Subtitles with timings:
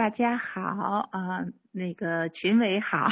[0.00, 3.06] 大家好啊，那个群委好，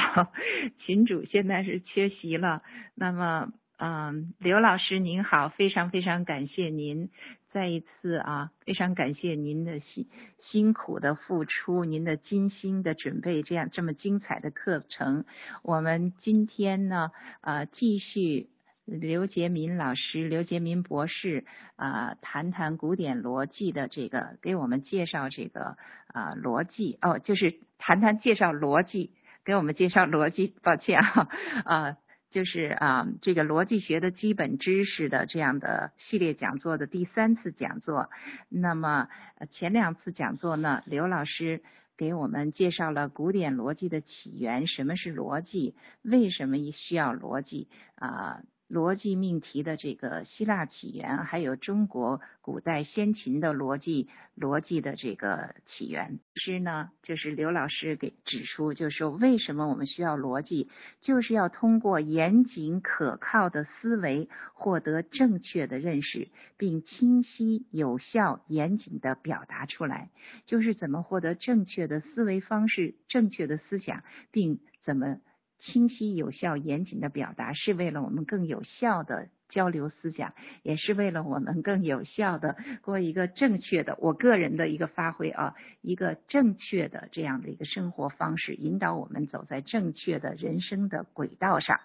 [0.79, 2.63] 群主现在是缺席了。
[2.95, 7.11] 那么，嗯，刘老师您好，非常非常感谢您
[7.53, 10.07] 再一次啊，非常感谢您的辛
[10.49, 15.25] 辛苦的付出，您的精心的准备，这样这么精彩的课程。
[15.61, 17.11] 我们今天呢，
[17.41, 18.49] 呃，继续。
[18.89, 21.45] 刘杰民老师，刘杰民博士
[21.75, 25.77] 啊，谈谈古典逻辑的这个，给我们介绍这个
[26.07, 29.11] 啊逻辑哦，就是谈谈介绍逻辑，
[29.45, 30.55] 给我们介绍逻辑。
[30.63, 31.29] 抱歉啊，
[31.65, 31.97] 啊，
[32.31, 38.09] 就是啊这个逻辑学的基本知识的这样的系列讲座的第三次讲座。
[38.49, 39.07] 那么
[39.51, 41.61] 前两次讲座呢，刘老师
[41.95, 48.41] 给我们介绍了古典逻辑的起源，什么是逻辑，为什么需要逻辑啊？
[48.69, 60.69] 逻辑命题的这个希腊起源，还有中国古代先秦的逻辑逻辑的这个起源，是呢，就是刘老师给指出，就是说为什么我们需要逻辑，
[61.01, 70.11] 就是要通过严谨可靠的思维获得正确的认识，并清晰有效严谨的表达出来，
[70.45, 75.17] 就是怎么获得正确的思维方式、正确的思想，并怎么。
[75.59, 91.79] 清晰、有效、严谨的表达，是为了我们更有效的交流思想，也是为了我们更有效的过一个正确的我个人的一个发挥啊，一个正确的这样的一个生活方式，引导我们走在正确的人生的轨道上。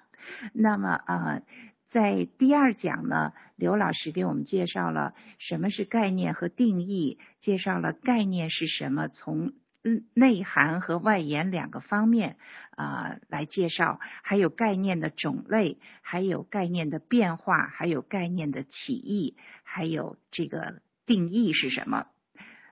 [0.52, 1.42] 那么啊，
[1.90, 9.52] 在第二讲呢，刘老师给我们介绍了什么是概念和定义，介绍了概念是什么，从。
[9.84, 12.36] 嗯内涵和外延两个方面
[12.70, 22.06] 啊来介绍，还有概念的种类，还有概念的变化，还有概念的起义，还有这个定义是什么？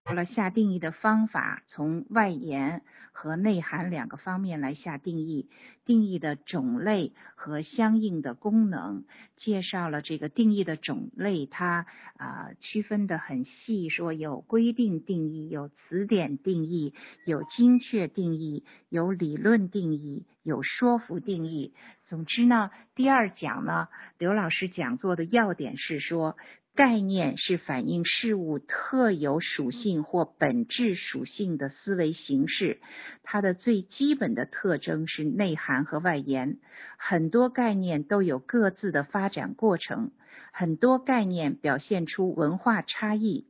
[0.04, 5.48] 了下定义的方法，从外延和内涵两个方面来下定义，
[5.86, 9.04] 定义的种类和相应的功能，
[9.36, 11.86] 介绍了这个定义的种类，它
[12.16, 21.74] 啊区分的很细，说有规定定义，有词典定义，有精确定义，有理论定义，有说服定义。
[22.08, 26.36] 总之呢，第二讲呢，刘老师讲座的要点是说。
[26.74, 32.80] 概念是反映事物特有属性或本质属性的思维形式，
[33.22, 36.58] 它的最基本的特征是内涵和外延。
[36.96, 40.12] 很多概念都有各自的发展过程，
[40.50, 43.46] 很多概念表现出文化差异。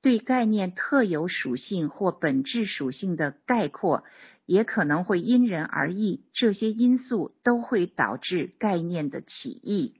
[0.00, 4.04] 对概念特有属性或本质属性的概括
[4.46, 9.99] 也可能会因人而异，这些因素都会导致概念的起义。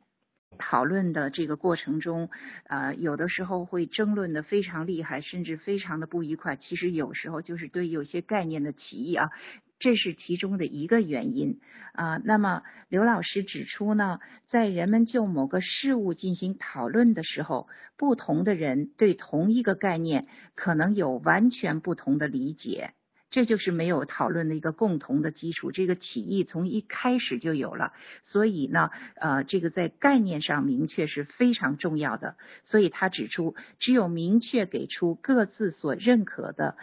[0.59, 2.29] 讨论的这个过程中，
[2.65, 6.57] 呃，有的时候会争论的非常厉害，甚至非常的不愉快。
[6.57, 9.31] 其实有时候就是对有些概念的歧义啊，
[9.79, 11.61] 这是其中的一个原因
[11.93, 12.21] 啊。
[12.25, 14.19] 那么刘老师指出呢，
[14.49, 22.93] 在人们就某个事物进行讨论的时候，不同的人对同一个概念可能有完全不同的理解。
[23.31, 27.93] 这就是没有讨论的一个共同的基础，这个起义从一开始就有了，
[28.27, 32.37] 所以呢，呃，这个在概念上明确是非常重要的。
[32.71, 36.77] 所以他指出，只有明确给出各自所认可的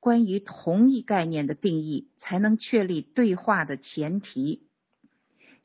[0.00, 4.62] 关于同一概念的定义，才能确立对话的前提。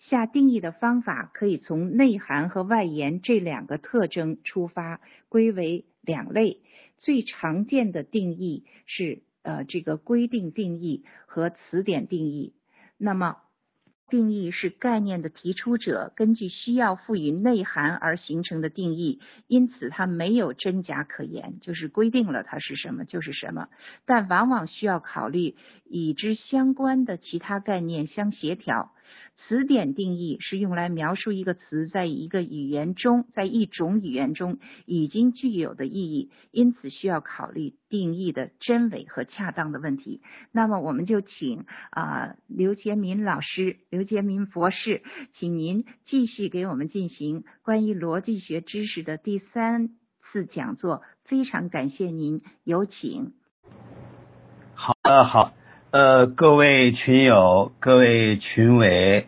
[0.09, 4.99] 下定义的方法可以从内涵和外延这两个特征出发，
[5.29, 6.59] 归为两类。
[6.97, 9.21] 最常见的定义是。
[9.47, 12.53] 呃，这个规定定义和词典定义，
[12.97, 13.37] 那么
[14.09, 23.69] 定义是概念的提出者根据需要赋予内涵而形成的定义，因此它没有真假可言，就是规定了它是什么就是什么，
[24.05, 25.55] 但往往需要考虑
[25.89, 28.91] 与之相关的其他概念相协调。
[29.47, 40.21] 词典定义是用来描述一个词在一个语言中，在一种语言中已经具有的意义，因此需要考虑定义的真伪和恰当的问题。
[40.51, 45.01] 那么，我们就请啊刘杰民老师、刘杰民博士，
[45.39, 49.89] 请您继续给我们进行关于逻辑学知识的第三
[50.21, 51.03] 次讲座。
[51.23, 53.33] 非常感谢您，有请。
[54.73, 55.56] 好的，好。
[55.89, 59.27] 呃，各位群友，各位群委，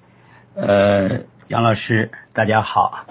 [0.56, 3.06] 呃，杨老师，大家好，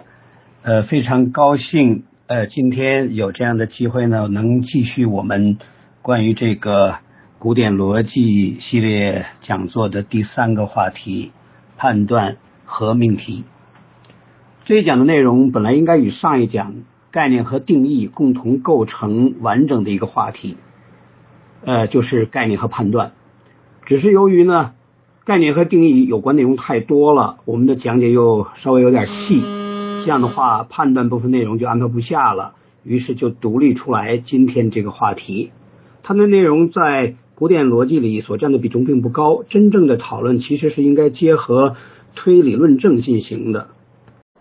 [0.60, 5.56] 呃，非常高兴，呃，今天有这样的机会呢，能继续我们
[6.02, 6.96] 关于这个
[7.38, 11.32] 古典逻辑系列讲座的第三个话题——
[11.78, 12.36] 判断
[12.66, 13.44] 和命题。
[14.66, 16.74] 这一讲的内容本来应该与上一讲
[17.10, 20.58] 概念和定义共同构成完整的一个话题。
[21.64, 23.12] 呃，就是概念和判断。
[23.88, 24.72] 只是由于呢，
[25.24, 29.40] 概念和定义有关内容太多了，我们的讲解又稍微有点细，
[30.04, 32.52] 这样的话，判断部分内容就安排不下了，
[32.84, 35.52] 于是就独立出来今天这个话题。
[36.02, 41.76] 它的内容在古典逻辑里所占的比重并不高，真正的讨论其实是应该结合
[42.14, 43.68] 推理论证进行的。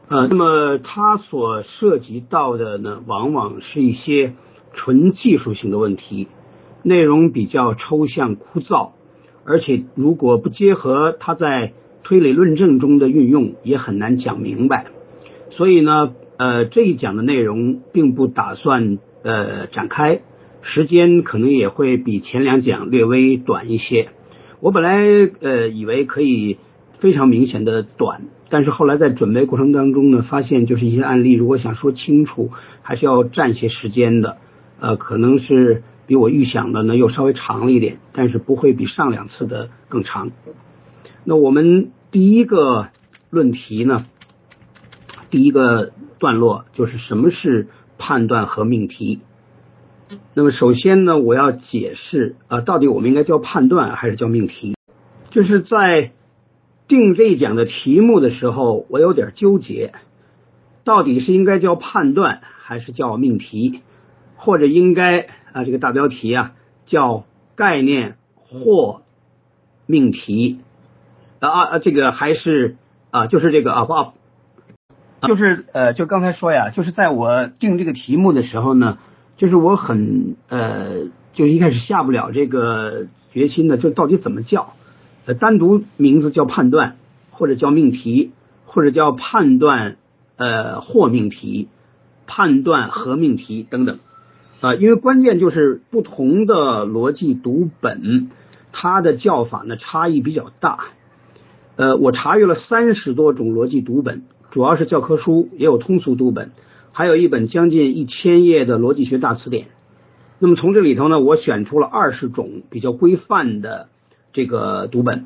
[0.10, 4.34] 呃，那么它所涉及到的呢，往往是一些
[4.74, 6.28] 纯技术性的问题，
[6.84, 8.90] 内容比较抽象枯燥。
[9.50, 11.72] 而且，如果不结合它在
[12.04, 14.88] 推理论证中的运用，也很难讲明白。
[15.52, 20.20] 所以呢，呃，这一讲的内容并不打算呃展开，
[20.62, 24.10] 时间可能也会比前两讲略微短一些。
[24.60, 25.00] 我本来
[25.40, 26.58] 呃以为可以
[27.00, 32.52] 非常明显的短，但是后来在准备过程当中呢，发现就是一些案例，如果想说清楚，
[32.82, 34.36] 还是要占些时间的。
[34.82, 35.84] 呃，可能是。
[36.07, 40.31] 比我预想的呢又稍微长了一点，但是不会比上两次的更长。
[41.25, 42.88] 那我们第一个
[43.30, 44.06] 论题呢，
[45.30, 47.68] 第一个段落就是什么是
[47.98, 49.19] 判断和命题。
[50.33, 54.77] 那么首先呢，我要解释啊，到底我们应该叫判断还是叫命题？
[55.30, 56.13] 就是在
[56.88, 59.94] 定这一讲的题目的时候，我有点纠结，
[60.86, 63.81] 到底是应该叫判断还是叫命题，
[64.38, 65.27] 或者应该。
[65.54, 66.54] 啊，这个大标题啊
[66.86, 69.02] 叫概念或
[69.86, 70.60] 命题
[71.40, 72.76] 啊啊，这个还是
[73.12, 74.14] 啊，就是这个啊不啊，
[75.22, 78.98] 就是呃，就刚才说呀，就是在我定这个题目的时候呢，
[79.38, 84.74] 就是我很呃，就一开始下不了这个决心呢，就到底怎么叫？
[85.26, 86.96] 呃，单独名字叫判断，
[87.32, 88.32] 或者叫命题，
[88.66, 89.98] 或者叫判断
[90.38, 91.68] 呃或命题，
[92.28, 94.00] 判断和命题等等。
[94.59, 98.31] 啊，因为关键就是不同的逻辑读本，
[98.71, 100.86] 它的叫法呢差异比较大。
[101.75, 106.54] 呃，我查阅了三十多种逻辑读本，主要是教科书，也有通俗读本，
[106.92, 109.68] 还有一本将近一千页的逻辑学大词典。
[110.39, 113.89] 那么从这里头呢，我选出了二十种比较规范的
[114.33, 115.25] 这个读本，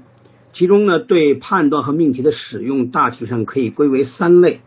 [0.52, 4.60] 其中呢，对判断和命题的使用大体上可以归为三类。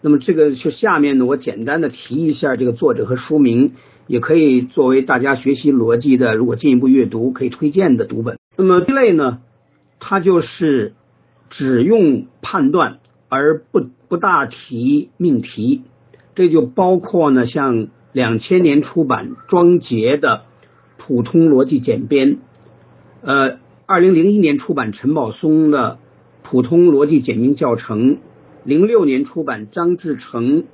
[0.00, 3.72] 那么这个就下面呢，我简单的提一下这个作者和书名。
[4.08, 8.38] 也可以作为大家学习逻辑的，如果进一步阅读可以推荐的读本。
[8.56, 9.40] 那么一类呢，
[10.00, 10.94] 它就是
[11.50, 15.82] 只用判断而不不大提命题，
[16.34, 20.44] 这就包括呢像两千年出版庄杰的
[21.06, 22.36] 《普通逻辑简编》，
[23.20, 25.98] 呃，二零零一年出版陈宝松的
[26.48, 28.14] 《普通逻辑简明教程》，
[28.64, 30.62] 零六年出版张志成《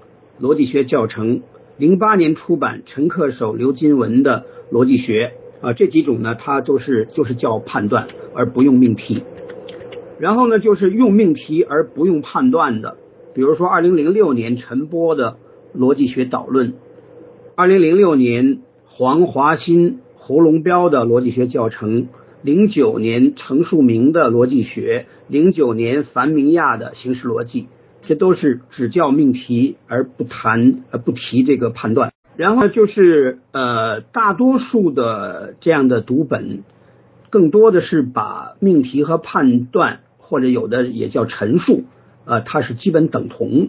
[0.40, 1.40] 逻辑学教程》。
[1.76, 9.22] 零八年出版陈克守、刘金文的逻辑学啊，这几种呢，它都是就是叫判断而不用命题。
[10.20, 12.96] 然后呢，就是用命题而不用判断的，
[13.34, 15.36] 比如说二零零六年陈波的
[15.76, 16.74] 逻辑学导论，
[17.56, 22.06] 二零零六年黄华新、胡龙标的逻辑学教程，
[22.42, 27.66] 零九年程树明的逻辑学，零九年樊明亚的形式逻辑。
[28.06, 36.64] 这都是只叫命题而不谈呃不提这个判断，然后就是呃大多数的这样的读本，
[37.30, 41.84] 更多的是把命题和判断或者有的也叫陈述，
[42.26, 43.68] 呃它是基本等同，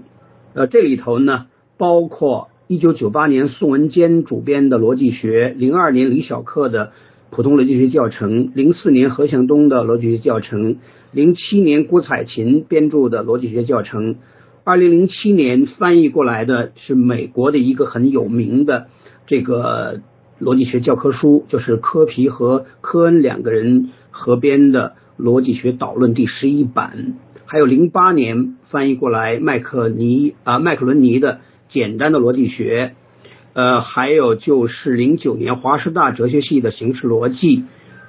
[0.53, 6.91] 呃这里头呢包括一九九八年宋文坚主编的逻辑学，零二年李小克的
[7.29, 10.77] 普通逻辑学教程，零四年何向东的逻辑学教程。
[11.15, 14.15] 零七年，郭彩琴编著的逻辑学教程；
[14.65, 18.87] 二零零七年翻译过来的是美国的一个很有名的
[19.25, 20.01] 这个
[20.41, 27.13] 逻辑学教科书，就是科皮和科恩两个人合编的《逻辑学导论》第十一版；
[27.45, 31.35] 还有零八年翻译过来麦克尼啊麦克伦尼的
[31.73, 32.91] 《简单的逻辑学》，
[33.53, 37.63] 呃，还有就是零九年华师大哲学系的形式逻辑，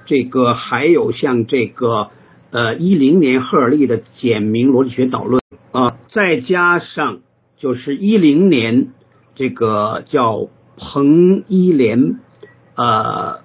[0.05, 2.09] 这个还有像这个。
[2.49, 7.19] 呃，一零年赫尔利的简明逻辑学导论啊，再加上
[7.57, 8.93] 就是一零年
[9.35, 12.19] 这个叫彭一莲
[12.75, 13.39] 呃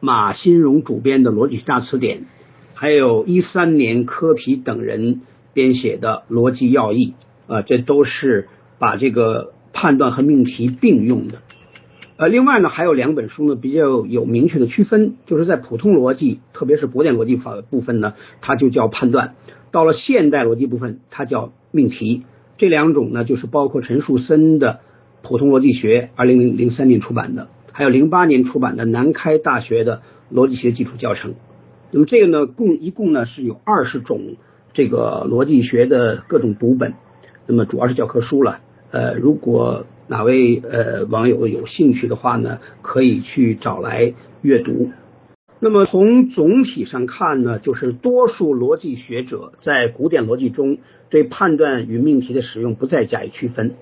[0.00, 2.26] 马新荣主编的逻辑大词典，
[2.74, 5.22] 还有一三年科皮等人
[5.52, 7.14] 编写的逻辑要义
[7.46, 8.48] 啊，这都是
[8.78, 11.42] 把这个判断和命题并用的。
[12.18, 19.34] 呃，另外呢，还有两本书呢比较有明确的区分，就是在普通逻辑，特别是古典逻辑法部分呢，它就叫判断；
[19.70, 22.24] 到了现代逻辑部分，它叫命题。
[22.56, 24.80] 这两种呢，就是包括陈树森的
[25.28, 30.02] 《普通逻辑学》，二零零三年出版的，还有零八年出版的南开大学的
[30.34, 31.34] 逻辑学基础教程。
[31.92, 34.34] 那么这个呢，共一共呢是有二十种
[34.72, 36.94] 这个逻辑学的各种读本，
[37.46, 38.58] 那么主要是教科书了。
[38.90, 44.90] 呃，如果哪位呃网友有兴趣的话呢，可以去找来阅读。
[45.60, 50.78] 那么从总体上看呢，就是多数逻辑学者在古典逻辑中
[51.10, 53.74] 对判断与命题的使用不再加以区分。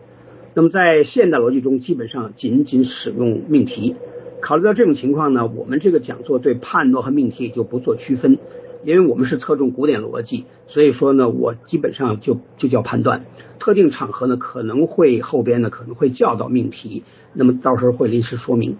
[0.54, 3.94] 那么在现代逻辑中，基本上仅仅使用命题。
[4.40, 8.38] 考虑到这种情况呢，我们这个讲座对判断和命题就不做区分，
[8.84, 13.24] 因为我们是侧重古典逻辑，所以说呢，我基本上就就叫判断。
[13.58, 17.02] 特定场合呢，可能会后边呢可能会叫到命题，
[17.32, 18.76] 那么到时候会临时说明。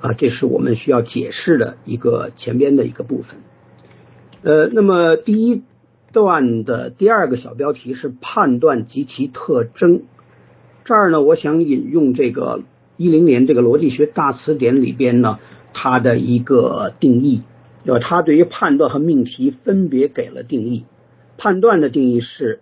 [0.00, 3.40] 啊，这是我们需要解释的一个前边的一个部分。
[4.42, 5.62] 呃，那么第一
[6.12, 10.02] 段的第二个小标题是判断及其特征。
[10.84, 12.62] 这儿呢，我想引用这个
[12.96, 15.40] 一零年这个逻辑学大词典里边呢，
[15.74, 17.42] 它的一个定义，
[17.88, 20.84] 呃，他对于判断和命题分别给了定义。
[21.38, 22.60] 判断的定义是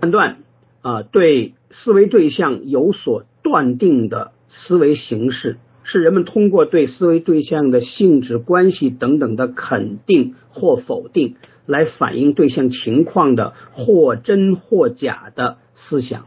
[0.00, 0.38] 判断
[0.80, 5.58] 啊，对思维对象有所断定的思维形式。
[5.84, 11.34] 是人们通过对思维对象的性质、关系等等的肯定或否定，
[11.66, 16.24] 来反映对象情况的或真或假的思想。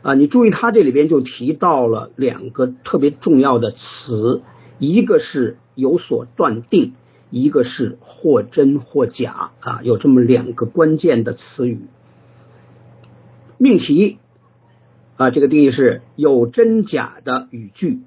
[0.00, 4.40] 啊，你注意，他这里边就提到了两个特别重要的词，
[4.78, 6.94] 一个是有所断定，
[7.30, 9.50] 一个是或真或假。
[9.60, 11.80] 啊，有这么两个关键的词语。
[13.58, 14.18] 命题
[15.16, 18.00] 啊，这个定义是有真假的语句。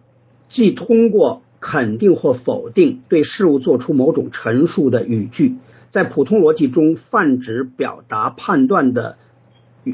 [0.50, 5.56] 即通过肯定或否定对事物做出某种陈述的语句，
[5.92, 9.18] 在普通逻辑中泛指表达判断的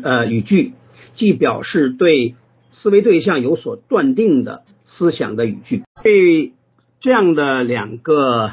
[0.04, 0.74] 呃语句，
[1.16, 2.36] 即表示对
[2.82, 4.64] 思维对象有所断定的
[4.98, 5.84] 思想的语句。
[6.04, 6.54] 对
[7.00, 8.52] 这样的两个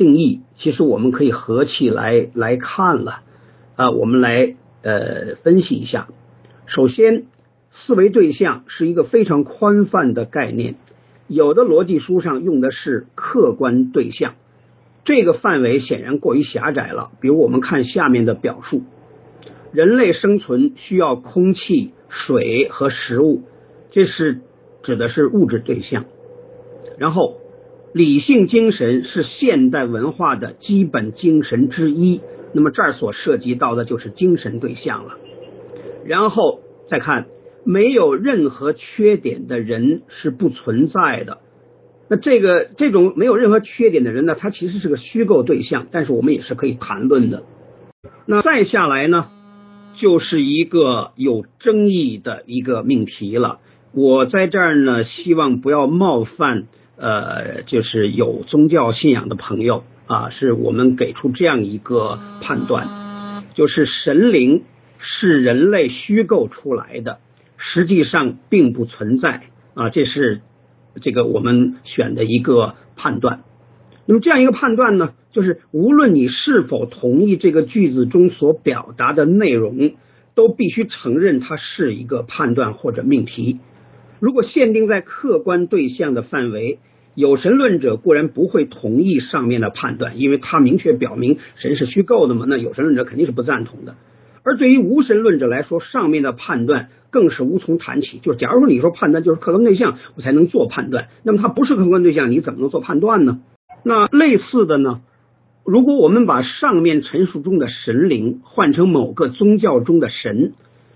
[0.00, 3.20] 定义，其实我们可以合起来来看了
[3.76, 6.08] 啊，我们来呃分析一下。
[6.64, 7.26] 首先，
[7.70, 10.76] 思维对象是一个非常宽泛的概念。
[11.28, 14.36] 有的逻辑书上用的是客观对象，
[15.04, 17.10] 这个范围显然过于狭窄了。
[17.20, 18.84] 比如我们看下面的表述：
[19.70, 23.42] 人类生存需要空气、水和食物，
[23.90, 24.40] 这是
[24.82, 26.06] 指的是物质对象。
[26.96, 27.39] 然后，
[27.92, 32.20] 理性精神是现代文化的基本精神之一，
[32.52, 35.18] 那么这儿所涉及到的就是精神对象了。
[36.04, 37.26] 然后再看。
[37.62, 41.40] 没有任何缺点的人是不存在的。
[42.08, 47.42] 那这个这种没有任何缺点的人呢，他其实是个虚构对象，但是我们也是可以谈论的。
[48.24, 49.28] 那再下来呢，
[49.94, 53.58] 就是一个有争议的一个命题了。
[53.92, 56.66] 我在这儿呢，希望不要冒犯
[57.00, 64.64] 呃，就是有宗教信仰的朋友啊，是我们给出这样一个判断，就是神灵
[64.98, 67.18] 是人类虚构出来的。
[67.56, 70.42] 实际上并不存在啊，这是
[71.00, 73.44] 这个我们选的一个判断。
[74.04, 79.92] 那么这样一个判断呢，就是无论你是否同意这个句子中所表达的内容，
[80.34, 83.58] 都必须承认它是一个判断或者命题。
[84.18, 86.78] 如果限定在客观对象的范围，
[87.20, 93.94] 有神论者固然不会同意上面的判断，因为他明确表明神是虚构的嘛，那有神论者肯定是不赞同的。
[94.42, 96.88] 而对于无神论者来说，上面的判断。
[97.12, 98.20] 更是无从谈起。
[98.22, 101.08] 就是假如说你说判断就是客观对象，我才能做判断。
[101.24, 103.40] 那么它不是客观对象，你怎么能做判断呢？
[103.82, 105.00] 那类似的呢？
[105.64, 110.52] 如果我们把上面陈述中的神灵换成某个宗教中的神，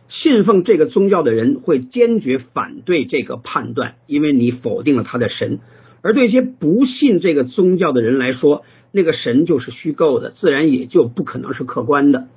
[0.09, 5.59] 信奉这个宗教的人会坚决反对这个判断，因为你否定了他的神。
[6.05, 12.29] 而对一些不信这个宗教的人来说，那个神就是虚构的，自然也就不可能是客观的。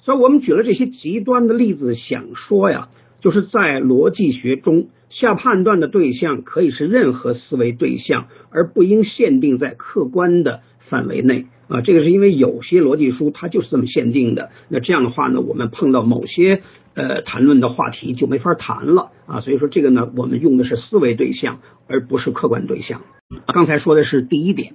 [0.00, 2.88] 所以我们举了这些极端的例子，想说呀。
[3.22, 11.82] 就是在逻辑学中下判断的对象可以是任何思维对象，而不应限定在客观的范围内啊。
[11.82, 14.48] 这个是因为有些逻辑书它就是这么限定的。
[14.70, 16.62] 那这样的话呢，我们碰到某些
[16.94, 19.40] 呃谈论的话题就没法谈了啊。
[19.40, 23.02] 所以说这个呢，我们用的是思维对象，而不是客观对象。
[23.46, 24.74] 刚才说的是第一点，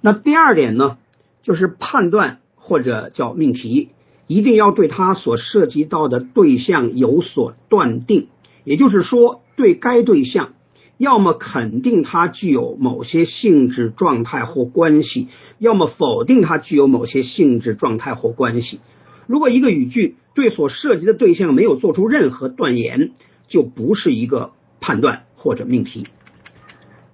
[0.00, 0.98] 那第二点呢，
[1.42, 3.90] 就是判断或者叫命题。
[4.30, 8.28] 一定要对它所涉及到的对象有所断定，
[8.62, 10.50] 也就是说，对该对象，
[10.98, 15.28] 要么肯定它具有某些性质、状态或关系，
[15.58, 18.80] 要么否定它具有某些性质、状态或关系。
[19.28, 23.12] 如果一个语句对所涉及的对象没有做出任何断言，
[23.46, 26.06] 就不是一个判断或者命题。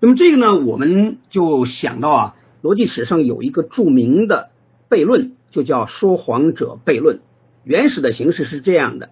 [0.01, 4.51] 那么这个呢，我们就想到啊，逻辑史上有一个著名的
[4.89, 7.21] 悖论，就叫说谎者悖论。
[7.65, 9.11] 原始的形式是这样的：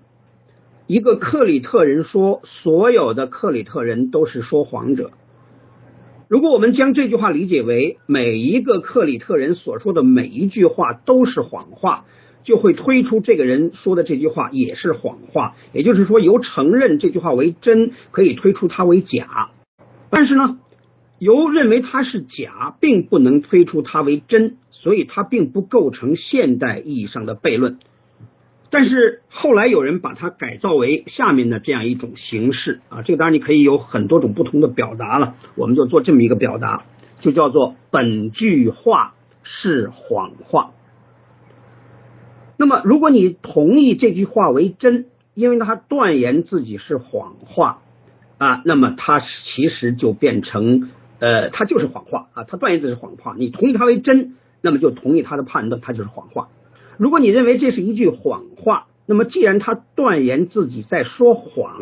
[0.87, 5.11] 一个克里特人说，所有的克里特人都是说谎者。
[6.29, 12.05] 如果我们将这句话理解为每一个克里特人所说的每一句话都是谎话，
[12.45, 15.55] 就会推出这个人说的这句话也是谎话。
[15.73, 19.51] 也就是说，由承认这句话为真，可以推出它为假。
[20.11, 20.59] 但是呢，
[21.19, 27.79] 由认为它是假，并不能推出它为真，所以它并不构成现代意义上的悖论。
[28.71, 36.85] 但是后来有人把它改造为下面的这样一种形式啊，这个当然你可以有很多种不同的表达了，我们就做这么一个表达，
[37.21, 40.73] 就叫做本句话是谎话。
[42.57, 47.83] 那么如果你同意这句话为真，因为他断言自己是谎话
[48.39, 56.49] 啊，那么它其实就变成呃，它就是谎话啊，他断言这是谎话，你同意它为真，那么就同意他的判断，它就是谎话。
[56.99, 61.81] 如果你认为这是一句谎话，那么既然他断言自己在说谎，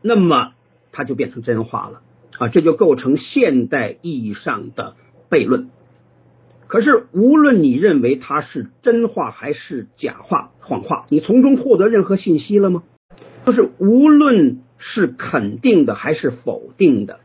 [0.00, 0.52] 那么
[0.92, 2.02] 他就变成真话了
[2.38, 4.94] 啊，这就构成现代意义上的
[5.28, 5.70] 悖论。
[6.72, 12.82] 可是无论你认为它是真话还是假话、谎话，你从中获得任何信息了吗？
[13.44, 17.20] 就是无论是肯定的还是否定的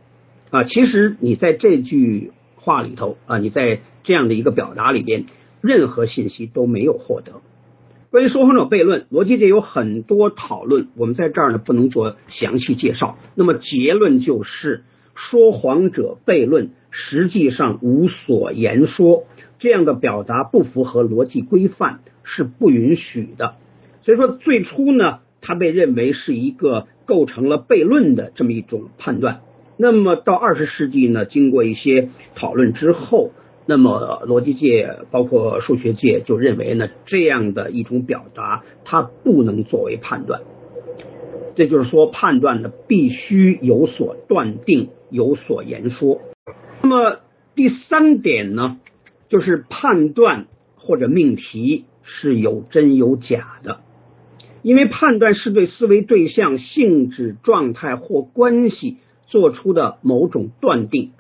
[0.49, 5.27] 啊，其实你在这句话里头啊，你在这样的一个表达里边。
[5.59, 7.41] 任何信息都没有获得。
[8.11, 13.17] 关于说谎者悖论，逻辑界有很多讨论，我们在这儿呢不能做详细介绍。
[13.33, 14.83] 那么结论就是，
[15.15, 19.23] 说谎者悖论实际上无所言说，
[19.59, 23.55] 这样的表达不符合逻辑规范，是不允许的。
[24.03, 29.41] 所以说，最初呢，它被认为是一个构成了悖论的这么一种判断。
[29.77, 33.31] 那么到二十世纪呢，经过一些讨论之后。
[33.69, 40.43] 那么，逻辑界包括数学界就认为呢，这样的一种表达它不能作为判断。
[41.57, 46.21] 这就是说，判断呢必须有所断定，有所言说。
[46.81, 47.17] 那么
[47.55, 48.77] 第三点呢，
[49.29, 53.81] 就是判断或者命题是有真有假的，
[54.61, 61.11] 因为判断是对思维对象性质、状态或关系做出的某种断定。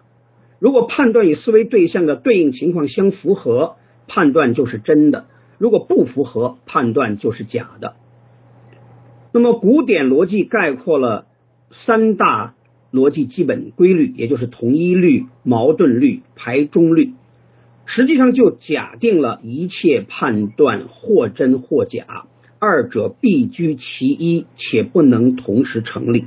[0.59, 3.75] 如果判断与思维对象的对应情况相符合，
[4.07, 5.25] 判断就是真的；
[5.57, 7.95] 如果不符合，判断就是假的。
[9.33, 11.27] 那么，古典逻辑概括了
[11.85, 12.55] 三大
[12.91, 17.13] 逻辑基本规律，也就是同一律、矛盾律、排中律。
[17.87, 22.25] 实际上，就假定了一切判断或真或假，
[22.59, 26.25] 二者必居其一，且不能同时成立。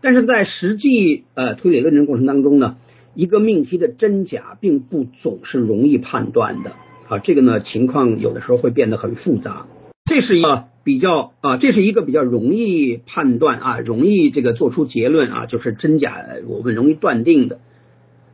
[0.00, 2.76] 但是在实际呃推理论证过程当中呢？
[3.14, 6.72] 一个命题的真假并不总是容易判断的
[7.08, 9.66] 啊，这个呢情况有的时候会变得很复杂。
[10.06, 17.60] 这是一个比较啊，这是一个比较容易判断啊，容易这个做出结论啊，就是真假我们容易断定的。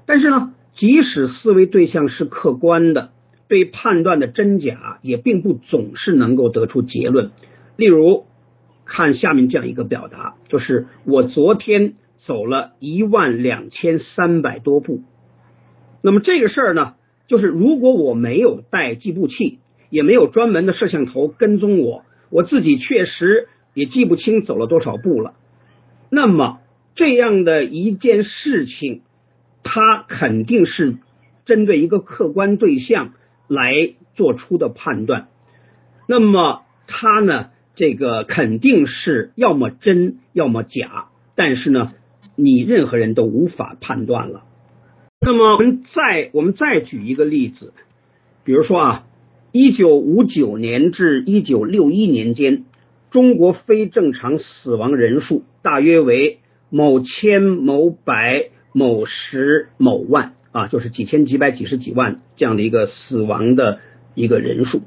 [0.07, 3.11] 但是呢，即使思维对象是客观的，
[3.47, 7.33] 对判断的真假也并不总是能够得出结论。
[7.77, 8.25] 例如，
[8.87, 11.97] 看下面这样一个表达，就是我昨天。
[12.27, 15.01] 走了一万两千三百多步，
[16.03, 16.93] 那么这个事儿呢，
[17.27, 25.37] 就是如果我没有带计步器，也没有专门的摄像头跟踪我，我自己确实也记不清走了多少步了。
[26.11, 26.59] 那么
[26.95, 29.01] 这样的一件事情，
[29.63, 30.97] 它肯定是
[31.45, 33.15] 针对一个客观对象
[33.47, 35.29] 来做出的判断。
[36.07, 41.09] 那么它呢，这个肯定是要么真，要么假。
[41.35, 41.93] 但是呢。
[42.41, 44.45] 你任何人都无法判断了。
[45.21, 47.73] 那么我们再我们再举一个例子，
[48.45, 49.07] 比如说啊，
[49.51, 52.65] 一九五九年至一九六一年间，
[53.11, 56.39] 中国非正常死亡人数大约为
[56.71, 63.81] 某千、某百、某十、某万啊，就是几千、几百、几十几万这样的一个死亡的
[64.15, 64.83] 一个人数。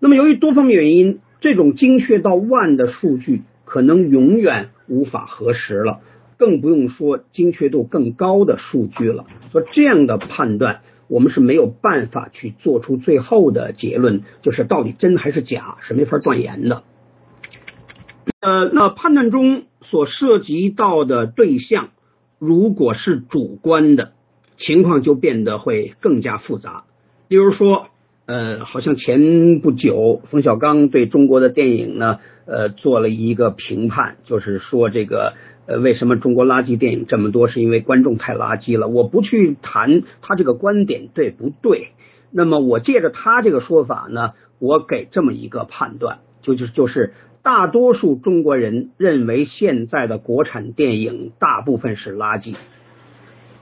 [0.00, 6.00] 那么由于多方面原因，这种精确到万的数据可能永远无法核实了。
[6.36, 9.24] 更不用说精确度更高的数据了。
[9.52, 16.82] 说这样的判断，我们是没有办法去做出最后的结论，就是到底真还是假，是没法断言的。
[18.40, 21.90] 呃，那判断中所涉及到的对象，
[22.44, 24.12] 如果是主观的，
[24.58, 26.84] 情况就变得会更加复杂。
[27.28, 27.88] 比如说，
[28.26, 35.34] 呃，好像前不久冯小刚对中国的电影呢，呃，做了一个评判，就是说这个。
[35.66, 37.48] 呃，为什么中国垃圾电影这么多？
[37.48, 38.86] 是因为观众太垃圾了。
[38.86, 41.92] 我不去谈他这个观点对不对。
[42.30, 52.54] 那么我借着他这个说法呢，我给这么一个判断，就就是就是大多数中国人认为现在的国产电影大部分是垃圾。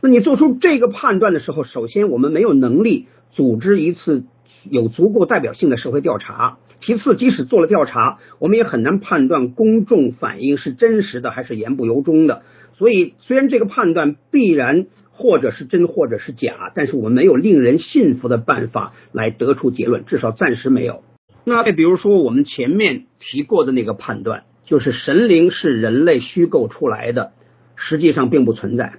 [0.01, 4.23] 那你做出这个判断的时候，首先我们没有能力组织一次
[4.63, 6.59] 有足够代表性的社会调查。
[6.81, 12.43] 其次，即使做了调查，我们也很难判断公众反应是真实的还是言不由衷的。
[12.75, 21.03] 所以，虽然这个判断必然或者是真或者是假，但是我们没有令人信服的办法来得出结论，至少暂时没有。
[21.45, 27.33] 那比如说，我们前面提过的那个判断，就是神灵是人类虚构出来的，
[27.75, 28.95] 实际上并不存在。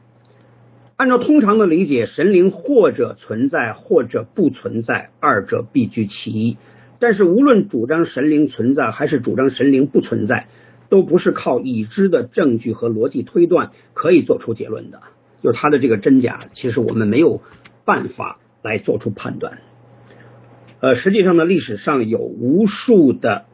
[0.98, 6.58] 按照通常的理解，神灵或者存在，或者不存在，二者必居其一。
[7.00, 10.48] 但是，无论主张神灵存在还是主张神灵不存在，
[10.90, 15.02] 都不是靠已知的证据和逻辑推断可以做出结论的。
[15.42, 17.42] 就是它的这个真假，其实我们没有
[17.84, 19.60] 办法来做出判断。
[20.84, 23.46] 呃，实际上呢，历史上有无数的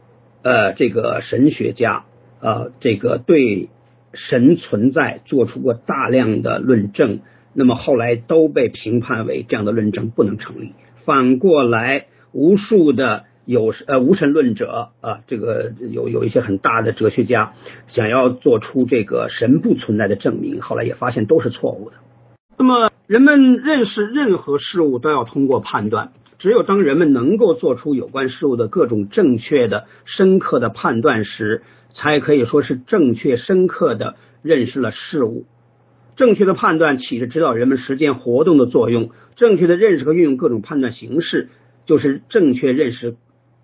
[0.41, 2.05] 呃这个神学家
[2.41, 3.69] 呃这个对
[4.15, 7.19] 神存在做出过大量的论证，
[7.53, 10.73] 那么后来都被评判为这样的论证不能成立。
[11.05, 17.53] 反过来，无数的有呃无神论者啊，这个有有一些很大的哲学家
[17.89, 21.97] 想要做出这个神不存在的证明，后来也发现都是错误的。
[22.57, 31.62] 那么人们认识任何事物都要通过判断，只有当人们能够做出有关事物的各种正确的、深刻的判断时，
[31.93, 35.45] 才可以说是正确、深刻的认识了事物。
[36.15, 41.49] 正确的判断起着指导人们实践活动的作用，正确的认识和运用各种判断形式，
[41.86, 43.15] 就是正确认识。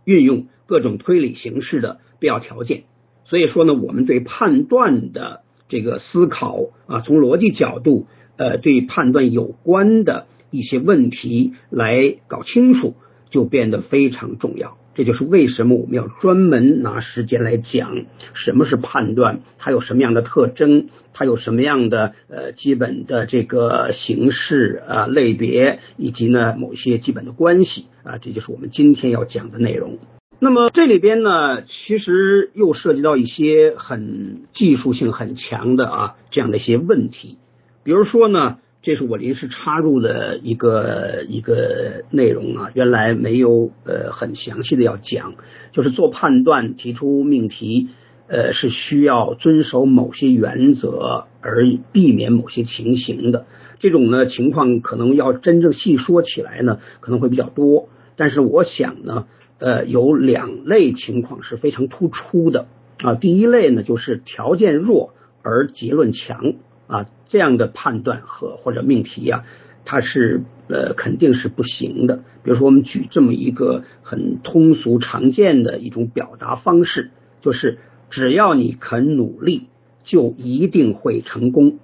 [0.05, 2.83] 运用各种推理形式的必要条件，
[3.23, 8.05] 所以说呢，我们对判断的这个思考啊，从逻辑角度，
[8.37, 12.95] 呃，对判断有关的一些问题来搞清楚，
[13.29, 14.77] 就变得非常重要。
[14.93, 29.99] 这就是为什么我们要专门拿时间来讲什么是判断，它有什么样的特征，它有什么样的呃基本的这个形式啊类别，以及呢某些基本的关系啊，这就是我们今天要讲的内容。
[30.39, 37.37] 那么这里边呢，其实又涉及到一些很技术性很强的啊这样的一些问题，
[37.83, 38.59] 比如说呢。
[38.85, 45.33] 这是我临时插入的一个一个内容啊，原来没有呃很详细的要讲，
[45.71, 47.87] 就是做判断提出命题，
[48.27, 53.47] 呃是需要遵守某些原则而避免某些情形的。
[53.79, 57.89] 这种呢情况可能要真正细说起来呢，可能会比较多。
[58.15, 59.25] 但是我想呢，
[59.57, 62.67] 呃有两类情况是非常突出的
[62.99, 63.15] 啊。
[63.15, 66.53] 第一类呢就是条件弱而结论强。
[66.87, 69.43] 啊，这样的判断和或者命题啊，
[69.83, 72.23] 它是呃肯定是不行的。
[72.45, 77.77] 比如说，我们举这么一个很通俗常见的一种表达方式，就是
[78.09, 79.63] 只要你肯努力，
[80.05, 81.79] 就一定会成功。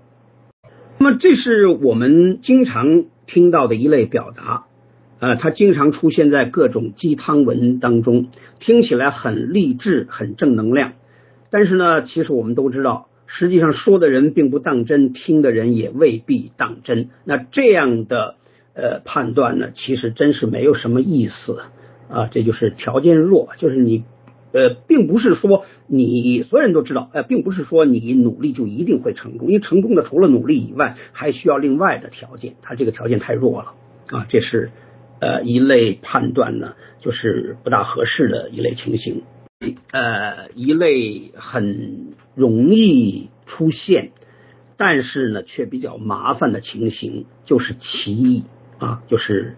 [0.99, 4.67] 那么，这是我们经常听到的一类表达，
[5.19, 8.29] 呃，它经常出现在各种鸡汤文当中，
[8.61, 10.93] 听起来很励志、很正能量。
[11.49, 13.09] 但是呢，其实我们都知道。
[13.33, 17.09] 实际上说的人并不当真，听的人也未必当真。
[17.23, 18.35] 那这样的
[18.73, 21.59] 呃判断呢，其实真是没有什么意思
[22.09, 22.27] 啊。
[22.29, 24.03] 这就是条件弱，就是你
[24.51, 29.47] 呃，并不是说你所有人都知道，呃，并不是说你努力就一定会成功。
[29.47, 33.73] 因为成功的除了努力以外，还需要另外的条件，它这个条件太弱了
[34.07, 34.25] 啊。
[34.27, 34.71] 这是
[35.21, 39.23] 呃一类判断呢，就是不大合适的一类情形。
[39.91, 44.11] 呃，一类很容易出现，
[44.75, 48.43] 但是呢却比较麻烦的情形，就是歧义
[48.79, 49.55] 啊，就是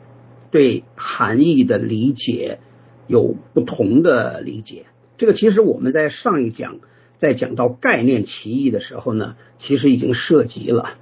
[0.51, 2.59] 对含义的理解
[3.07, 4.85] 有不同的理解。
[5.17, 6.79] 这个其实我们在上一讲
[7.19, 10.97] 在讲到概念歧义的时候呢，其实已经涉及了。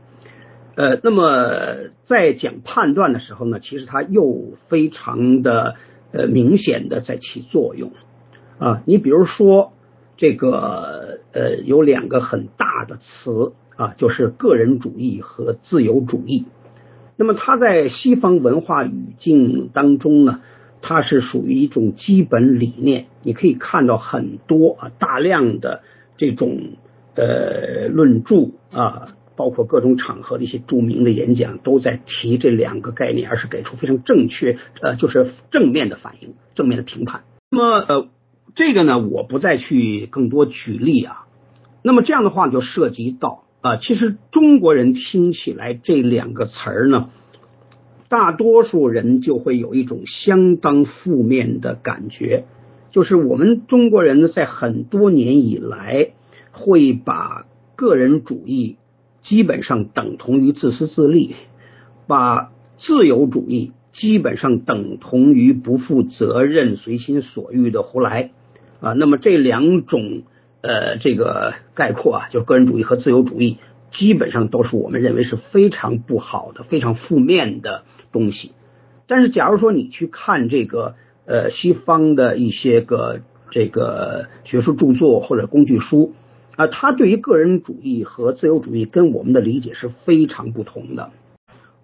[0.75, 5.75] 呃，那么在讲判断的时候呢，其实它又非常的
[6.11, 7.91] 呃明显的在起作用。
[8.59, 9.73] 啊，你比如说
[10.17, 16.45] 这个呃，有两个很大的词啊，就是个人主义和自由主义。
[17.15, 20.41] 那么它在西方文化语境当中呢，
[20.81, 23.05] 它是属于一种基本理念。
[23.23, 25.83] 你可以看到很多啊，大量的
[26.17, 26.57] 这种
[27.15, 37.21] 呃论著啊，包括各种场合的一些著名的演讲，都在提这两个概念，而是给出非常正确呃，就是正面的反应、正面的评判。
[37.49, 38.07] 那么呃。
[38.53, 41.20] 这个呢，我不再去更多举例啊，
[41.83, 47.09] 那么这样的话就涉及到啊，其实中国人听起来这两个词儿呢，
[48.07, 52.45] 大多数人就会有一种相当负面的感觉，
[52.91, 56.11] 就是我们中国人呢，在很多年以来
[56.51, 58.77] 会把个人主义
[59.23, 61.35] 基本上等同于自私自利，
[62.05, 68.31] 把自由主义基本上等同于不负责任、随心所欲的胡来
[68.81, 68.93] 啊。
[68.93, 70.23] 那么这两种。
[70.61, 73.57] 呃，这个概括啊，就个人主义和自由主义，
[73.91, 78.51] 基本上都是我们认为是非常不好的、非常负面的东西。
[79.07, 80.93] 但是，假如说你去看这个
[81.25, 86.13] 呃西方的一些个这个学术著作或者工具书
[86.55, 91.09] 啊，他对于个人主义和自由主义跟我们的理解是非常不同的。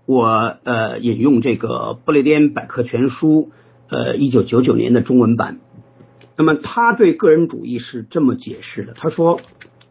[0.05, 3.49] 我呃引用这个不列颠百科全书
[3.89, 5.59] 呃一九九九年的中文版。
[6.37, 9.41] 那么他对个人主义是这么解释的：他说，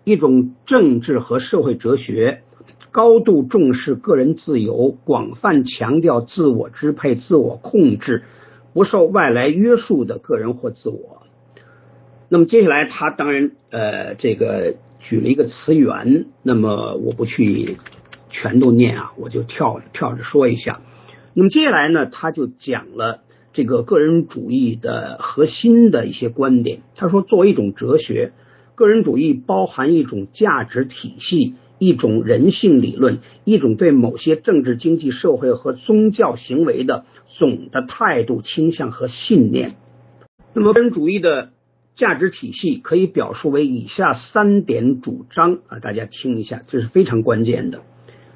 [0.05, 2.45] 一种政治和社会哲学，
[2.93, 8.23] 高度重视个人自由，广泛强调自我支配、自我控制，
[8.73, 11.25] 不受外来约束的个人或自我。
[12.29, 17.77] 那么接下来他当然呃这个举了一个词源，那么我不去
[18.31, 20.81] 全都念啊，我就跳跳着说一下。
[21.35, 23.25] 那么接下来呢，他就讲了。
[23.57, 28.33] 这个个人主义的核心的一些观点，他说，作为一种哲学，
[28.75, 37.07] 个人主义包含一种价值体系、一种人性理论、一种对某些政治、经济、社会和宗教行为的
[37.39, 39.77] 总的态度倾向和信念。
[40.53, 41.53] 那么，个人主义的
[41.97, 47.81] 价值体系可以表述为以下三点主张啊，大家听一下，这是非常关键的，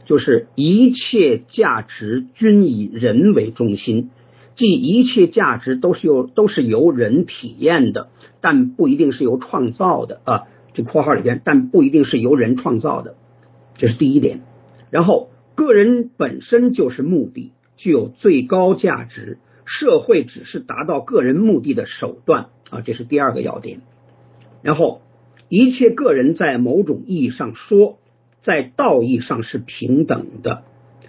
[0.07, 4.09] 就是一切价值均以人为中心。
[4.57, 8.11] 即一切价值都是由都是由人体验的，
[8.41, 10.43] 但不一定是由创造的啊。
[10.73, 13.17] 这括号里边，但不一定是由人创造的，
[13.77, 14.43] 这是第一点。
[14.91, 23.81] 然后，个人本身就是目的，具有最高价值，社会只是达到个人目的的手段啊，这是第二个要点。
[24.63, 25.03] 然后，
[25.49, 27.99] 一切个人在某种意义上说，
[28.45, 30.63] 在道义上是平等的。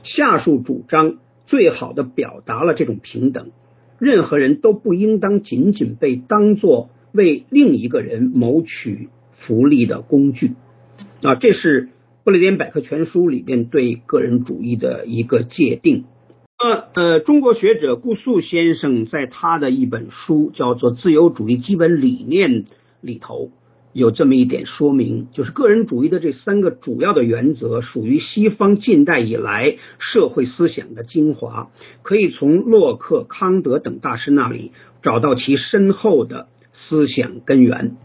[0.04, 1.18] 下述主张。
[1.48, 3.52] 最好的表达了这种平等，
[4.00, 10.54] 任何人都不应当仅仅被当作为另一个人谋取福利的工具。
[11.22, 11.90] 啊，这是
[12.24, 16.06] 不列颠百科全书里边对个人主义的一个界定。
[16.58, 22.52] 呃呃，中国学者顾素先生在他的一本书叫做《自由主义基本理念》
[23.02, 23.50] 里头。
[23.94, 31.70] 有这么一点说明，就是个人主义的这三个主要的原则属于西方近代以来社会思想的精华，
[32.02, 37.98] 可以从洛克、康德等大师那里找到其深厚的思想根源。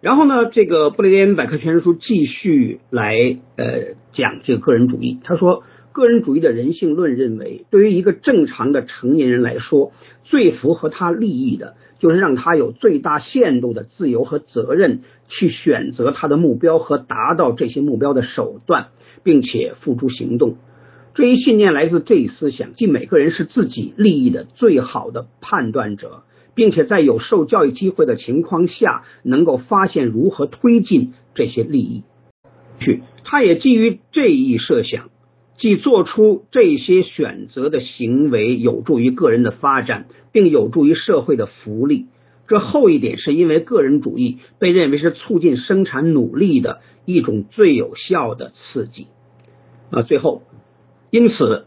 [0.00, 5.20] 然后呢，这个布列颠百科全书继续来呃讲这个个人主义。
[5.22, 9.92] 他说，个人主义的人性论认为，对于一个正常的成年人来说，
[10.24, 11.74] 最符合他利益的。
[11.98, 18.88] 就是让他有最大限度的自由和责任，去选择他的目标和达到这些目标的手段，
[19.22, 20.56] 并且付诸行动。
[21.14, 26.24] 这一信念来自这一思想，即每个人是自己利益的最好的判断者，
[26.56, 32.02] 并且在有受教育机会的情况下，能够发现如何推进这些利益。
[32.80, 35.11] 去，他也基于这一设想。
[35.62, 42.08] 即做出这些选择的行为有助于个人的发展，并有助于社会的福利。
[42.48, 49.06] 这后一点是因为个人主义被认为是促进生产努力的一种最有效的刺激。
[49.92, 50.42] 啊，最后，
[51.10, 51.66] 因此，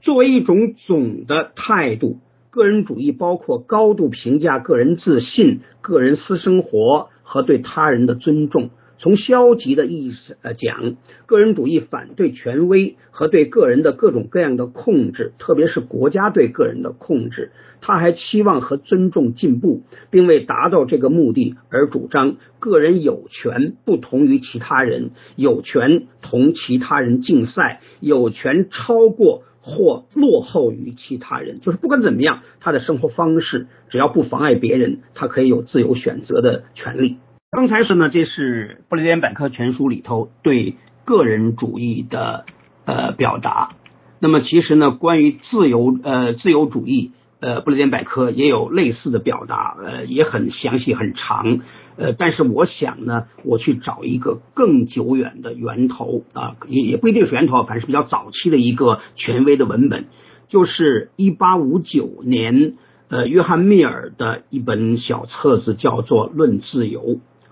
[0.00, 2.16] 作为一种总的态度，
[2.48, 8.70] 个人主义包括高度评价个人自信、个人私生活和对他人的尊重。
[8.98, 17.52] 从消极的意义呃讲，个人主义反对权威和对个人的各种各样的控制，特别是国家对个人的控制。
[17.82, 31.60] 他还期望和尊重进步，并为达到这个目的而主张个人有权不同于其他人，有权同其他人竞赛，有权超过或落后于其他人。
[31.60, 37.18] 就是不管怎么样，他的生活方式只要不妨碍别人，他可以有自由选择的权利。
[37.52, 42.44] 刚才说呢，这是不列颠百科全书里头对个人主义的
[42.84, 43.70] 呃表达。
[44.18, 51.60] 那么其实呢，关于自由呃自由主义呃不列颠百科也有类似的表达，呃也很详细很长。
[51.96, 60.06] 呃，但是我想呢，我去找一个更久远的源头啊，也也不一定是源头，反正是比较早期的一个权威的文本，
[60.48, 62.74] 就是一八五九年
[63.08, 67.02] 呃约翰密尔的一本小册子，叫做《论自由》。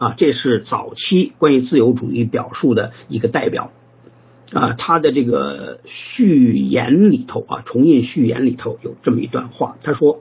[0.05, 3.71] 啊，这是早期关于自由主义表述的一个代表
[4.53, 4.75] 啊。
[4.77, 10.21] 他的这个序言里头啊，重印序言里头有这么一段话，他说：“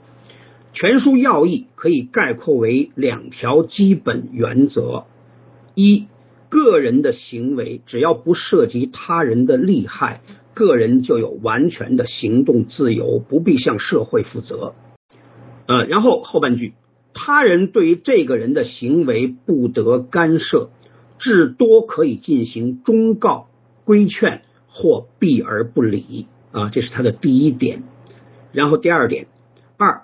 [0.72, 5.04] 全书要义可以概括为两条基本原则：
[5.76, 6.06] 一，
[6.48, 10.22] 个人的行为只要不涉及他人的利害，
[10.54, 14.76] 个人就有完全的行动自由，不必向社会负责。
[15.68, 16.72] 呃，然后后半句。”
[17.14, 20.70] 他人对于这个人的行为不得干涉，
[21.20, 23.48] 至多可以进行忠告、
[23.86, 27.84] 规劝或避而不理啊，这是他的第一点。
[28.52, 29.28] 然后第二点，
[29.78, 30.02] 二，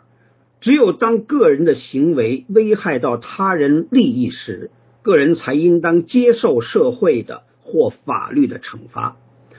[0.61, 9.17] 只有当个人的行为危害到他人利益时，个人才应当接受社会的或法律的惩罚。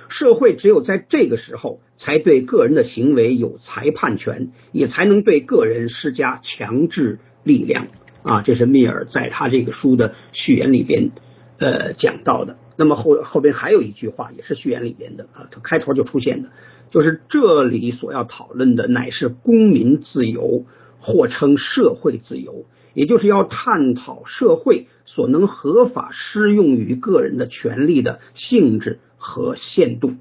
[0.09, 7.21] 社会只有在这个时候，才对个人的行为有裁判权，也才能对个人施加强制。
[7.43, 7.89] 力量
[8.23, 11.11] 啊，这是密尔在他这个书的序言里边
[11.59, 12.57] 呃讲到的。
[12.77, 16.49] 那么后后边还有一句话，也是序言里边的啊，它开头就出现的，
[16.91, 20.65] 就是这里所要讨论的乃是公民自由，
[20.99, 30.15] 或称社会自由，也就是要探讨社会所能合法适用于个人的权利的性质和限度。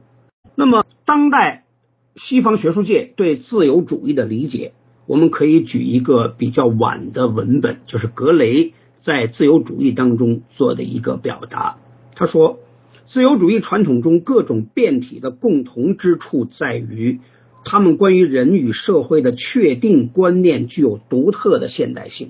[0.56, 1.64] 那么当代
[2.18, 4.74] 西方学术界对自由主义的理解。
[5.10, 11.78] 我们可以举一个比较晚的文本，就是格雷在自由主义当中做的一个表达。
[12.14, 12.60] 他说，
[13.12, 17.22] 自由主义传统中各种变体的共同之处在于，
[17.66, 22.30] 他们关于人与社会的确定观念具有独特的现代性。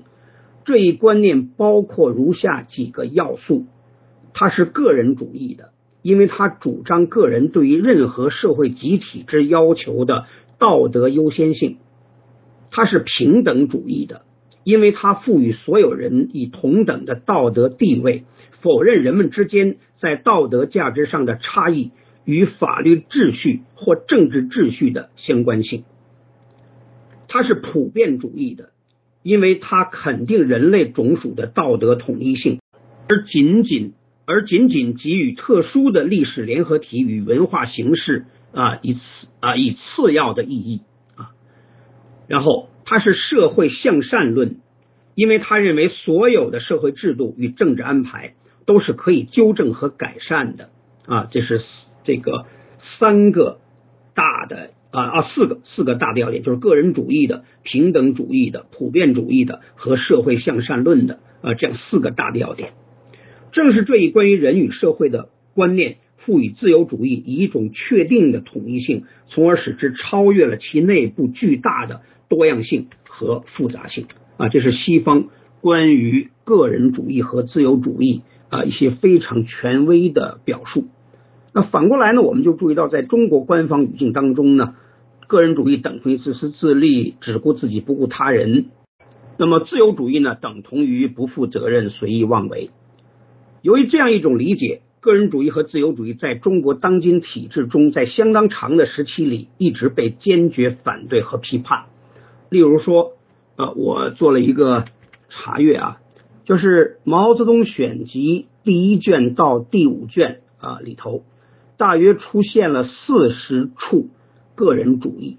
[0.64, 3.66] 这一观念包括如下几个要素：
[4.32, 10.24] 它是个人主义的，因为它主张个人对于任何社会集体之要求的
[10.58, 11.76] 道德优先性。
[12.70, 14.22] 它是平等主义的，
[14.64, 18.24] 因为它赋予所有人以同等的道德地位，
[18.60, 21.90] 否认人们之间在道德价值上的差异
[22.24, 25.84] 与法律秩序或政治秩序的相关性。
[27.26, 28.70] 它是普遍主义的，
[29.22, 32.60] 因为它肯定人类种属的道德统一性，
[33.08, 33.94] 而仅仅
[34.26, 39.00] 而仅仅给予特殊的历史联合体与文化形式啊以次
[39.40, 40.82] 啊以次要的意义。
[42.30, 44.60] 然后，他是社会向善论，
[45.16, 48.34] 因为他认为所有的社会制度与政治安排
[48.66, 50.70] 都是可以纠正和改善的
[51.06, 51.60] 啊，这是
[52.04, 52.46] 这个
[53.00, 53.58] 三个
[54.14, 62.74] 大的啊啊四个四个大的要点，就是个人主义的、平等主义的、普遍主义的和社会向善论的啊这样四个大的要点。
[63.50, 72.02] 正是这一关于人与社会的观念，赋予自由主义以一种确定的统一性，从而使之超越了其内部巨大的。
[72.30, 74.06] 多样性和复杂性
[74.38, 75.26] 啊，这是西方
[75.60, 80.86] 关于个人主义和自由主义啊一些非常权威的表述。
[81.52, 84.76] 那反过来呢，我们就注意到，在中国官方语境当中呢，
[85.26, 88.66] 个人主义等同于自私自利，只顾自己不顾他人；
[89.36, 92.70] 那么自由主义呢，等同于不负责任、随意妄为。
[93.62, 101.86] 由于这样一种理解，个人主义和自由主义在中国当今体制中，在相当长的时期里一直被坚决反对和批判。
[102.50, 103.12] 例如说，
[103.56, 104.84] 呃，我做了一个
[105.28, 106.00] 查阅啊，
[106.44, 111.22] 就是《毛泽东选集》第一卷到第五卷啊里头，
[111.76, 114.08] 大约出现了四十处
[114.56, 115.38] 个人主义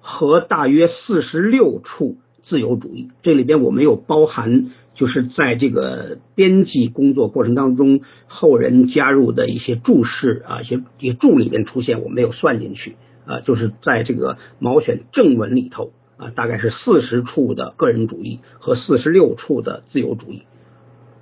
[0.00, 3.08] 和大约四十六处自由主义。
[3.22, 15.92] 这里边我没有包含，就是在这个编辑工作过程当中后人加入的一些注释啊，一些一些注里边出现，我没有算进去啊，就是在这个毛选正文里头。
[16.22, 20.42] 啊，大概是四十处的个人主义和四十六处的自由主义。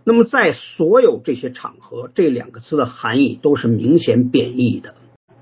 [0.05, 4.95] 那么，在所有这些场合，这两个词的含义都是明显贬义的。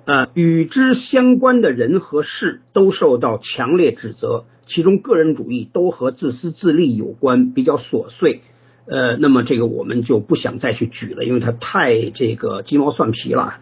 [0.05, 8.43] 呃，与之相关的人和事都受到强烈指责，其中个人主义都和自私自利有关，比较琐碎。
[8.87, 13.55] 呃，那么这个我们就不想再去举了，因为它太这个鸡毛蒜皮了。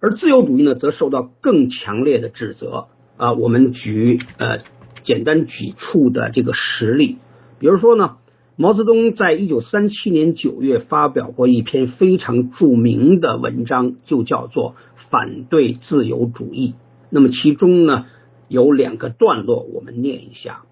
[0.00, 2.86] 而自由主义呢，则受到更强烈的指责。
[3.16, 4.60] 啊，我们举呃。
[5.06, 7.16] 简单举处的这个实例，
[7.60, 8.16] 比如说呢，
[8.56, 14.74] 毛泽东在一九三七年九月发表过一篇非常著名的文章，就叫做
[15.10, 16.70] 《反对自由主义》。
[17.08, 18.06] 那么其中呢
[18.48, 20.62] 有两个段落，我们念一下，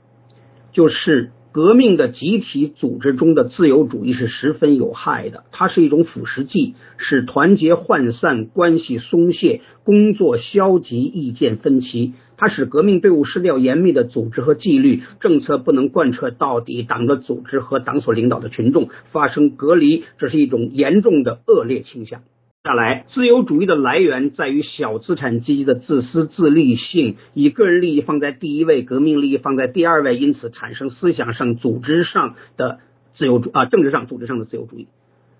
[0.73, 12.15] 就是革命的集体组织中的自由主义是十分有害的，它是一种腐蚀剂，使团结涣散，关系松懈，工作消极，意见分歧。
[12.37, 22.23] 它使革命队伍失掉严密的组织和纪律，政策不能贯彻到底，党的组织和党所领导的群众发生隔离，这是一种严重的恶劣倾向。
[22.65, 32.79] 下来，自由主义的来源在于小资产阶级的自私自利性，以个人利益放在第一位，革命利益放在第二位，因此产生思想上、组织上的
[33.17, 34.89] 自由主啊，政治上、组织上的自由主义。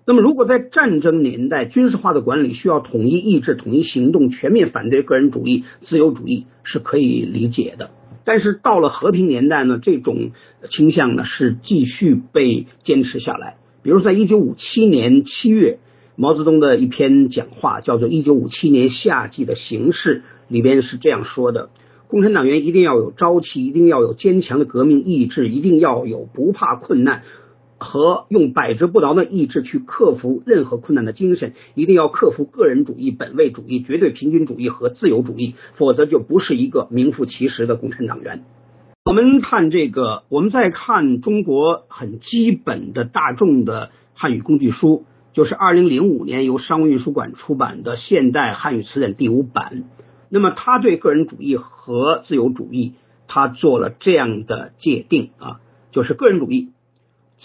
[0.05, 7.91] 那么，如果在战争年代，军事化的管理需要统一意志、统一行动，全面反对个人主义、自由主义是可以理解的。
[8.23, 10.31] 但是到了和平年代呢，这种
[10.69, 13.57] 倾向呢是继续被坚持下来。
[13.81, 15.79] 比如，在一九五七年七月。
[16.17, 21.71] 毛泽东的一篇讲话叫做《一九五七年夏季的形势》，里边是这样说的：
[22.07, 27.23] 共产党员一定要有朝气，一定要有坚强的革命意志，一定要有不怕困难
[27.77, 38.43] 和用百折不挠的意志去克服任何困难的精神，一定要克服个人主义、本位主义、绝对平均主义和自由主义，否则就不是一个名副其实的共产党员。
[39.03, 45.05] 我们看这个，我们再看中国很基本的大众的汉语工具书。
[45.33, 49.83] 就是二零零五年由商务印书馆出版的《现代汉语词典》第五版。
[50.29, 52.93] 那么，他对个人主义和自由主义，
[53.27, 55.59] 他做了这样的界定啊，
[55.91, 56.69] 就是个人主义，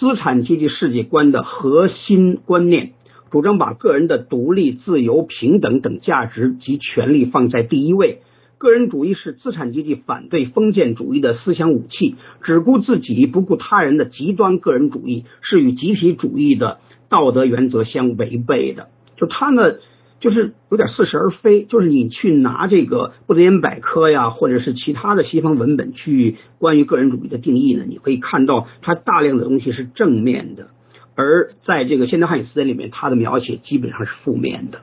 [0.00, 2.92] 资产阶级世界观的核心观念，
[3.30, 8.22] 主张把个人的独立、自由、平等等价值及权利放在第一位。
[8.56, 16.78] 个人主义是资产阶级反对封建主义的思想武器，只顾自己不顾他人的极端个人主义是与集体主义的。
[17.10, 19.74] 道德原则相违背的，就他呢，
[20.20, 21.64] 就是有点似是而非。
[21.64, 30.68] 就是你去拿这个不德言百科呀，或者是其他的西方文本去关于个人主义的定义呢，你可以看到它大量的东西是正面的，
[31.16, 34.82] 而在这个现代汉语词典里面，它的描写基本上是负面的。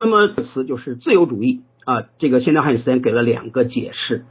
[0.00, 4.24] 那么词就是自由主义啊，这个现代汉语词典给了两个解释。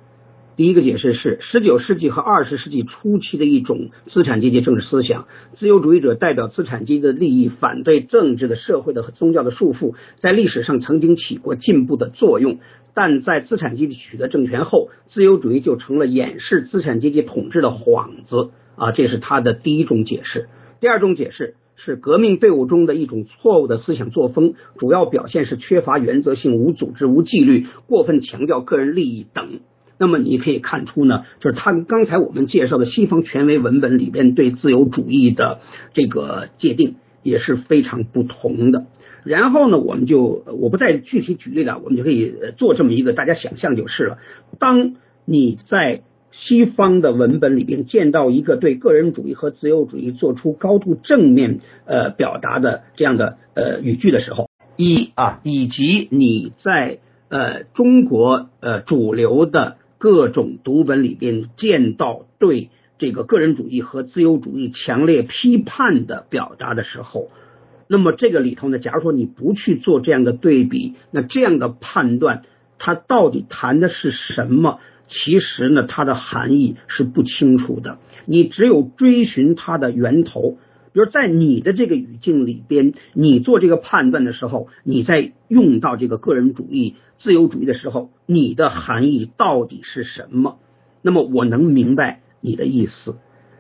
[0.56, 5.28] 第一个解释是，十九世纪和二十世纪初期的一种资产阶级政治思想。
[5.58, 12.60] 自由主义者代表资产阶级的利益，反对政治的、社会的和宗教的束缚，在历史上曾经起过进步的作用。
[12.94, 18.92] 但在资产阶级取得政权后，自由主义就成了掩饰资产阶级统治的幌子啊！
[18.92, 20.50] 这是他的第一种解释。
[20.80, 29.62] 第二种解释是革命队伍中的一种错误的思想作风，主要表现是缺乏原则性、无组织、无纪律，过分强调个人利益等。
[29.98, 35.60] 那么你可以看出呢，就是他刚才我们介绍的西方权威文本里边对自由主义的
[35.94, 38.86] 这个界定也是非常不同的。
[39.24, 44.18] 然后呢，我们就我不再具体举例了，我们就可以做这么一个大家想象就是了。
[44.60, 56.98] 当你在西方的文本里边见到一个对个人主义和自由主义做出高度正面呃表达的这样的呃语句的时候，一啊，以及你在
[57.30, 59.78] 呃中国呃主流的。
[60.04, 67.30] 各种读本里边见到对这个个人主义和自由主义强烈批判的表达的时候，
[67.88, 72.44] 那么这个里头呢，假如说你不去做这样的对比，那这样的判断
[72.80, 74.82] 它到底谈的是什么？
[75.08, 77.98] 其实呢，它的含义是不清楚的。
[78.26, 80.58] 你只有追寻它的源头，
[80.94, 86.96] 比如在你的这个语境里边，你做这个判断的时候，你在用到这个个人主义。
[87.20, 90.60] 自由主义的时候，你的含义到底是什么？
[91.02, 93.16] 那么我能明白你的意思。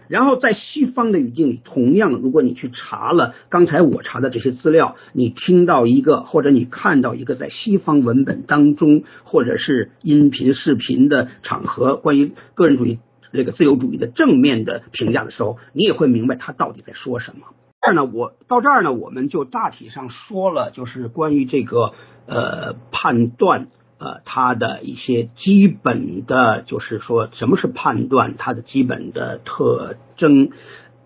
[0.09, 12.99] 然后在西方的语境里，同样，如果你去查了刚才我查的这些资料，你听到一个或者你看到一个在西方文本当中，或者是音频、视频的场合，关于个人主义、
[13.33, 17.47] 这个自由主义的正面的评价的时候，你也会明白他到底在说什么。
[17.81, 21.93] 这儿呢，我到这儿呢，我们就大体上说了，就是关于这个
[22.27, 23.67] 呃判断
[23.97, 30.51] 呃它的一些基本的，就是说什么是判断，它的基本的特征。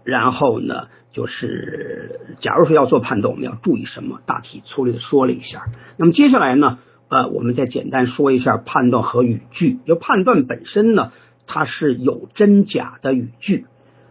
[0.03, 5.63] 然后呢，就是假如说要做判断，我们要注意什么，大体粗略的说了一下。
[5.97, 6.77] 那么接下来呢，
[7.09, 9.79] 呃，我们再简单说一下判断和语句。
[9.87, 11.11] 就判断本身呢，
[11.47, 13.65] 它是有真假的语句。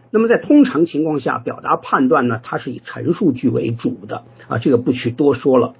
[0.09, 5.75] 那么在通常情况下，表达判断呢，它是以陈述句为主的啊，这个不去多说了。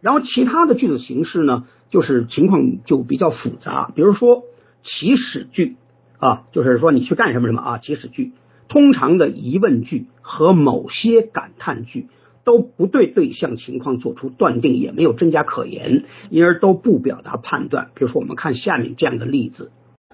[0.00, 3.92] 然后其他的句子形式呢，就是情况就比较复杂。
[3.94, 4.42] 比如说
[4.82, 5.76] 祈使句
[6.18, 7.78] 啊，就是说你去干什么什么啊。
[7.78, 8.32] 祈使句
[8.68, 12.08] 通常的疑问句和某些感叹句
[12.44, 17.90] 都不对对象情况做出断定，也没有真假可言，因而都不表达判断。
[17.94, 19.70] 比如说我们看下面这样的例子，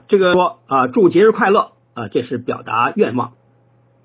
[0.09, 3.35] 这个说啊，祝节日快乐啊，这是表达愿望。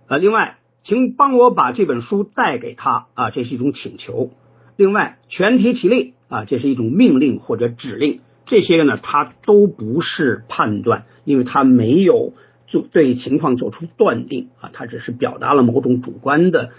[0.07, 4.29] 呃，另外，请帮我把这本书带给他啊，这是一种请求。
[4.75, 8.19] 另外，全体起立啊，这是一种命令或者指令。
[8.45, 12.33] 这些个呢，它都不是判断，因为它没有
[12.67, 16.71] 做对情况做出断定啊，它只是表达了某种主观的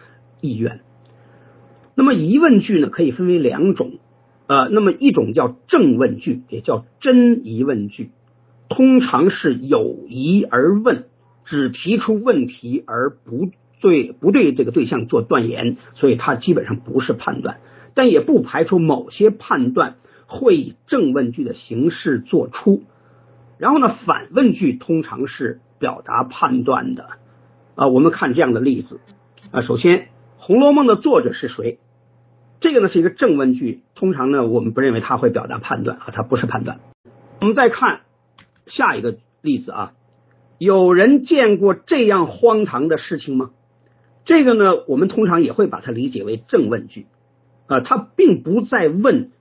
[0.42, 0.80] 意愿。
[1.94, 3.92] 那么疑问句呢，可以分为两种，
[4.48, 8.10] 呃，那么一种叫正问句，也叫真疑问句，
[8.74, 11.04] 通常是有疑而问，
[11.44, 13.50] 只提出问题而不
[13.80, 17.60] 对不对这个对象做断言，所以它基本上不是判断，
[17.94, 19.94] 但也不排除某些判断
[20.26, 22.82] 会以正问句的形式做出。
[23.58, 27.10] 然后呢，反问句通常是表达判断的，
[27.76, 28.98] 啊，我们看这样的例子，
[29.52, 29.98] 啊，首先
[30.36, 31.78] 《红楼梦》的作者是谁？
[32.58, 36.80] 这个呢是一个正问句，通常呢我们不认为它会表达判断啊，它不是判断。
[37.40, 38.00] 我们再看
[38.66, 39.92] 下一个例子啊，
[40.58, 43.50] 有人见过这样荒唐的事情吗？
[44.24, 47.06] 这个呢我们通常也会把它理解为正问句
[47.66, 49.32] 啊，他并不在问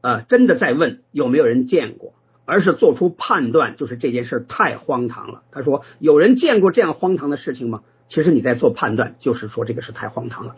[0.00, 2.12] 啊，真的在问有没有人见过，
[2.44, 5.42] 而是做出判断，就是这件事太荒唐了。
[5.50, 7.82] 他说有人见过这样荒唐的事情吗？
[8.08, 10.56] 其实你在做判断，就是说这个事太荒唐了。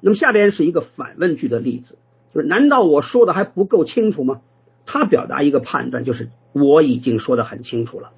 [0.00, 1.98] 那么下边是一个反问句的例子，
[2.32, 4.40] 就是难道我说的还不够清楚吗？
[4.86, 8.12] 他表达一个判断，就是我已经说的很清楚了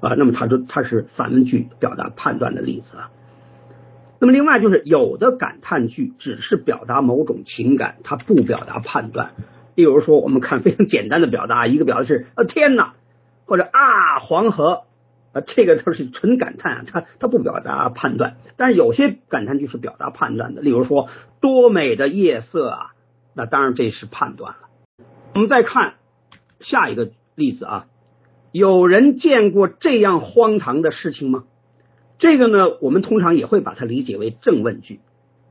[0.00, 0.14] 啊。
[0.16, 3.10] 那么他说他是反问句表达判断的例子啊。
[4.18, 9.32] 那么另外就是有的感叹句只是表达某种情感，它不表达判断。
[9.76, 12.94] 例如说，我们看非常简单的表达，一个表达是啊天哪，
[13.46, 14.82] 或者啊黄河。
[15.32, 21.08] 啊，这个都是纯感叹，它它不表达判断，但是有些感叹句是表达判断的，例如说
[21.40, 22.86] 多美的夜色啊，
[23.32, 24.69] 那当然这是判断了。
[25.34, 25.94] 我们再看
[26.60, 27.86] 下一个例子啊，
[28.52, 31.44] 有人见过这样荒唐的事情吗？
[32.18, 35.00] 这个呢，我们通常也会把它理解为正问句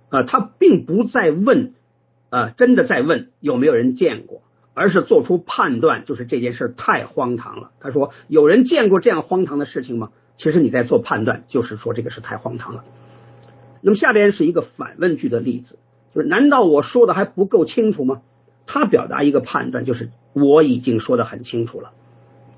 [0.09, 1.73] 啊，他并不在问
[2.29, 4.41] 啊，真的在问有没有人见过。
[4.75, 7.71] 而是做出判断，就是这件事太荒唐了。
[7.81, 12.85] 他说：“有人见过这样荒唐的事情吗？”其实你在做判断，就是说这个事太荒唐了。
[13.81, 15.79] 那么下边是一个反问句的例子，
[16.15, 18.21] 就是难道我说的还不够清楚吗？
[18.71, 21.91] 他表达一个判断，就是我已经说的很清楚了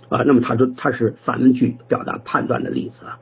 [0.09, 0.23] 啊。
[0.27, 3.19] 那么他说他是反问句表达判断的例子啊。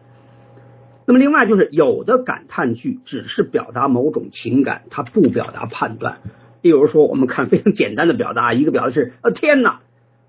[1.06, 6.18] 那么另外就是有的感叹句只是表达某种情感，它不表达判断。
[6.62, 9.82] 例如说，我们看非常简单的表达，一个表达是啊天哪，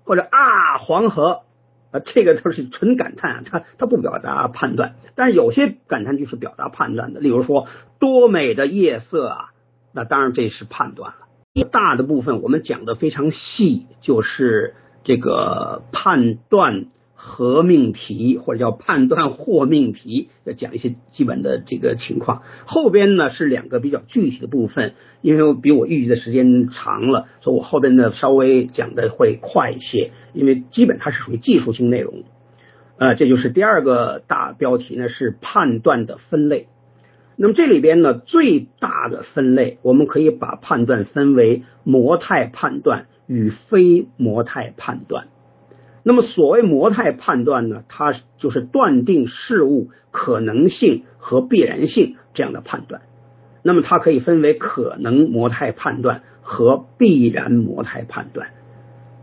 [0.03, 1.41] 或者啊黄河
[1.91, 4.95] 啊，这个都是纯感叹啊，它它不表达判断。
[5.15, 7.67] 但是有些感叹句是表达判断的，例如说
[7.99, 9.51] 多美的夜色啊，
[9.91, 11.13] 那当然这是判断。
[11.71, 16.87] 大的部分我们讲的非常细，就是这个判断。
[17.23, 22.41] 和命题或者叫判断或命题，要讲一些基本的这个情况。
[22.65, 32.23] 后边呢是两个比较具体的部分，因为比我预计的时间长了，所以我后边呢稍微讲的会快一些，因为基本它是属于技术性内容。
[32.97, 36.69] 呃，这就是第二个大标题呢是判断的分类。
[37.35, 45.27] 那么这里边呢最大的分类，我们可以把判断分为模态判断与非模态判断。
[46.03, 53.03] 那么，所谓模态判断呢，它就是断定事物可能性和必然性这样的判断。
[53.61, 58.47] 那么，它可以分为可能模态判断和必然模态判断。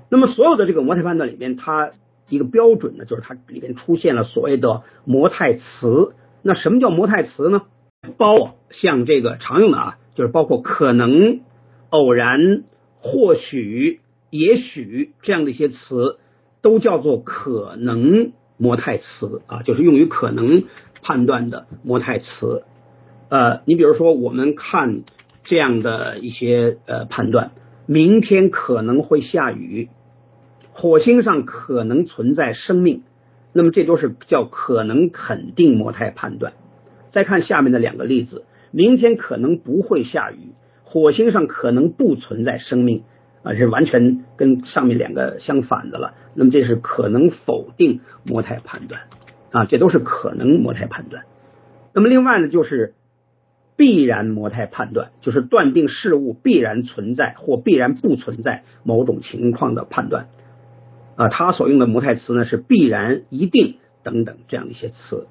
[0.08, 1.90] 那么，所有的这个模态判断里面，它
[2.28, 6.14] 一个标准呢，就是它里面出现了所谓的模态词。
[6.42, 7.62] 那什么叫模态词呢？
[8.16, 11.40] 包像这个常用的啊，就是包括可能、
[11.90, 12.64] 偶然、
[13.00, 16.18] 或许、也许这样的一些词。
[16.60, 20.64] 都叫做可能模态词啊，就是用于可能
[21.02, 22.64] 判断的模态词。
[23.28, 25.04] 呃，你比如说，我们看
[25.44, 27.52] 这样的一些呃判断：
[27.86, 29.88] 明天可能会下雨，
[30.72, 33.04] 火星上可能存在生命。
[33.52, 36.54] 那么这都是叫可能肯定模态判断。
[37.12, 40.52] 再看下面的两个例子：明天可能不会下雨，
[40.84, 43.04] 火星上可能不存在生命。
[43.44, 46.14] 啊，是完全跟上面两个相反的了。
[46.34, 49.02] 那么这是可能否定模态判断
[49.52, 51.22] 啊，这都是可能模态判断。
[51.94, 52.94] 那么另外呢，就是
[53.76, 60.26] 必然模态判断，就是断定事物必然存在或必然不存在某种情况的判断
[61.14, 61.28] 啊。
[61.28, 65.28] 它所用的模态词呢是必然、一定等等这样的一些词。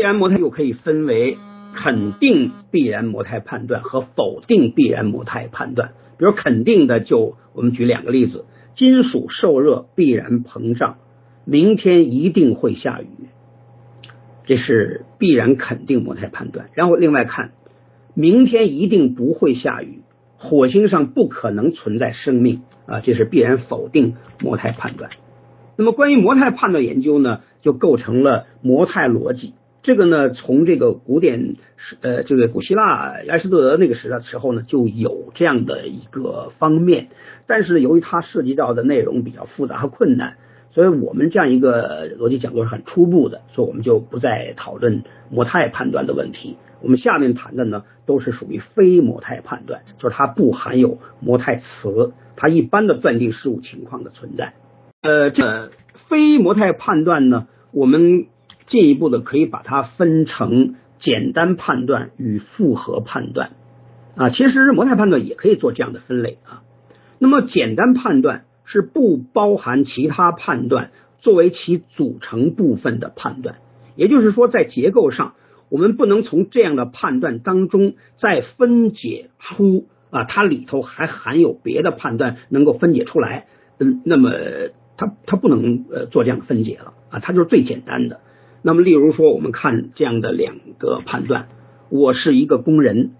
[0.00, 1.36] 必然模态又可以分为
[1.76, 5.92] 肯定必然模态判断和否定必然模态判断。
[6.16, 10.96] 比如肯定的，就我们举两个例子：金属受热必然膨胀，
[11.44, 13.28] 明天一定会下雨，
[14.46, 16.70] 这是必然肯定模态判断。
[16.72, 17.52] 然后另外看，
[18.14, 20.00] 明天一定不会下雨，
[20.38, 25.10] 火星上不可能存在生命啊，这是必然否定模态判断。
[25.76, 29.52] 那么关于模态判断研究呢，就构成了模态逻辑。
[29.82, 31.56] 这个呢，从这个古典
[32.02, 37.08] 呃，这个古希腊亚里士多德那个时代时候呢，就有这样的一个方面。
[37.46, 40.34] 但是由于它涉及到的内容比较复杂和困难，
[40.70, 46.58] 所以我们这样一个逻辑讲座是很初步的，所以我们就不再讨论模态判断的问题。
[46.82, 54.52] 我们下面谈的呢，都是属于非模态判断，就是它不含有模态词，它一般的断定事物情况的存在。
[55.00, 55.70] 呃，这
[56.08, 58.26] 非模态判断呢，我们。
[58.70, 63.50] 进一步的可以把它分成简单判断与复合判断
[64.14, 66.62] 啊，其实模态判断也可以做这样的分类啊。
[67.18, 73.56] 那么简单判断是不包含其他判断作为其组成部分的判断，
[73.96, 75.34] 也就是说在结构上
[75.68, 83.48] 我们不能从这样的判断当中再分解出啊它里头还含有别的判断能够分解出来，
[83.78, 84.30] 嗯，那么
[84.96, 88.20] 它它不能呃做这样的分解了啊，它就是最简单的。
[88.62, 91.48] 那么，例如说，我们看这样的两个判断：
[91.88, 93.12] 我是一个工人，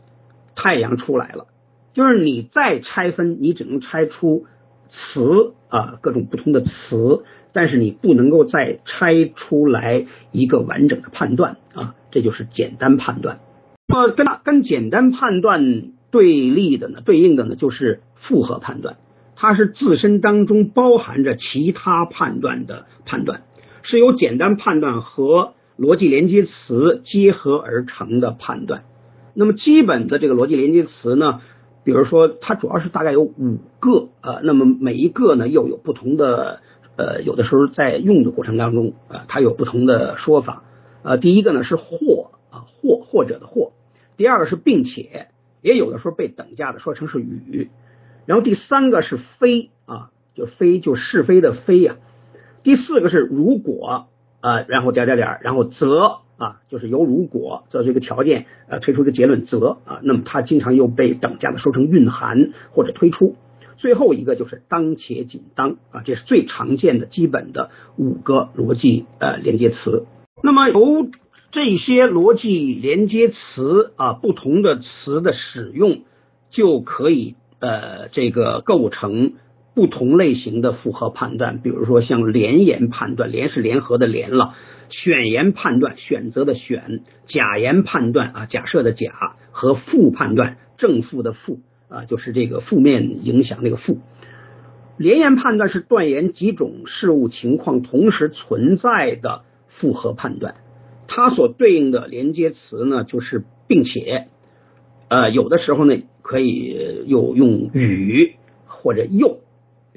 [0.54, 1.46] 太阳出来了。
[1.94, 4.46] 就是你再拆分，你只能拆出
[4.90, 11.94] 词啊，各种不同的词，但是你不能够再拆出来一个完整的判断啊。
[12.10, 13.40] 这就是简单判断。
[13.88, 18.98] 那么，跟跟简单判断对立的呢，对应的呢，就是复合判断，
[19.36, 23.42] 它是自身当中包含着其他判断的判断。
[23.82, 28.84] 是由简单判断和逻辑连接词结合而成的判断。
[29.34, 31.40] 那么基本的这个逻辑连接词呢，
[31.84, 36.60] 比如说它主要是大概有五个呃，那么每一个呢又有不同的
[36.96, 40.64] 呃，有的时候在用的过程当中啊，它有不同的说法。
[41.02, 43.72] 呃，第一个呢是或啊或或者的或，
[44.18, 45.28] 第二个是并且，
[45.62, 47.70] 也有的时候被等价的说成是与，
[48.26, 51.96] 然后第三个是非啊，就非就是非的非呀。
[52.62, 54.08] 第四个是如果
[54.40, 63.36] 啊，然后点点点，然后则啊，就是由如果这是一个条件呃推出一个结论则啊，那么它经常又被等价的说成蕴含或者推出。
[63.76, 70.04] 最后一个就是当且仅当啊，这是最常见的基本的五个逻辑呃连接词。
[70.42, 71.08] 那么由
[71.50, 76.02] 这些逻辑连接词啊不同的词的使用，
[76.50, 79.32] 就可以呃这个构成。
[79.74, 84.54] 不同类型的复合判断，比如说像联言判断，联是联合的联了；
[84.88, 93.98] 选言判断，选择的选；假言判断啊，假设的假和负判断，正负的负啊，就是这个负面影响那个负。
[94.96, 100.56] 联言判断是断言几种事物情况同时存在的复合判断，
[101.06, 104.26] 它所对应的连接词呢就是并且，
[105.08, 108.34] 呃，有的时候呢可以有用与
[108.66, 109.39] 或者又。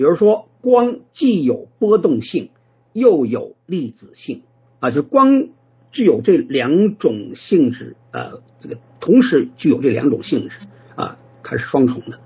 [0.03, 2.49] 比如说，光既有波动性，
[2.91, 4.41] 又有粒子性
[4.81, 5.47] 啊，就光
[5.93, 10.55] 具有这两种性质呃，这个同时具有这两种性质
[10.97, 12.19] 啊，它是双重的。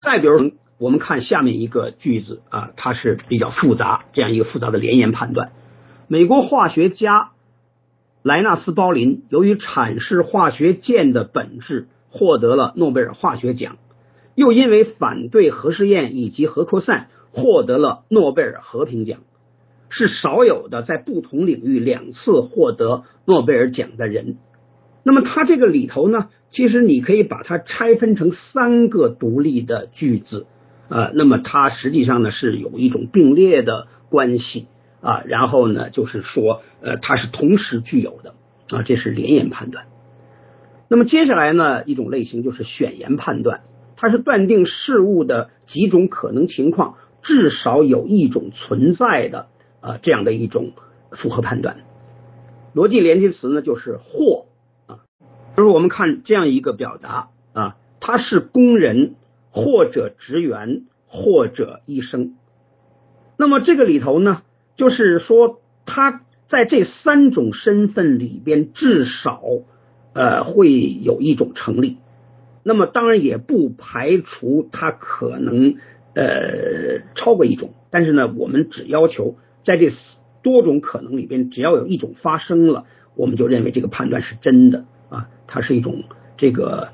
[0.00, 5.52] 再比如，我们看下面一个句子啊，它是比较复杂，这样一个复杂的连言判断。
[6.08, 7.32] 美国化学家
[8.22, 13.76] 莱纳斯·鲍林由于阐释化学键的本质，获得了诺贝尔化学奖。
[14.34, 19.20] 又因为反对核试验以及核扩散，获得了诺贝尔和平奖，
[19.88, 24.38] 是少有的在不同领域两次获得诺贝尔奖的人。
[25.04, 30.46] 那么他这个里头呢，其实你可以把它拆分成三个独立的句子
[30.88, 31.10] 啊。
[31.14, 34.66] 那么它实际上呢是有一种并列的关系
[35.00, 35.24] 啊。
[35.26, 38.34] 然后呢，就是说呃，它是同时具有的
[38.70, 38.82] 啊。
[38.82, 39.86] 这是连言判断。
[40.88, 43.62] 那么接下来呢，一种类型就是选言判断。
[44.02, 49.46] 它是断定事物的几种可能情况，至少有一种存在的
[49.80, 50.72] 啊这样的一种
[51.12, 51.76] 复合判断。
[52.74, 54.46] 逻辑连接词呢就是或
[54.86, 55.06] 啊，
[55.56, 59.14] 就是我们看这样一个表达啊，他是工人
[59.52, 62.34] 或者职员或者医生。
[63.36, 64.42] 那么这个里头呢，
[64.74, 69.40] 就是说他在这三种身份里边至少
[70.12, 71.98] 呃会有一种成立。
[72.62, 75.74] 那么当然也不排除它可能
[76.14, 79.92] 呃超过一种，但是呢，我们只要求在这
[80.42, 82.84] 多种可能里边，只要有一种发生了，
[83.16, 86.04] 我们就认为这个判断是真的啊，它是一种
[86.36, 86.90] 这个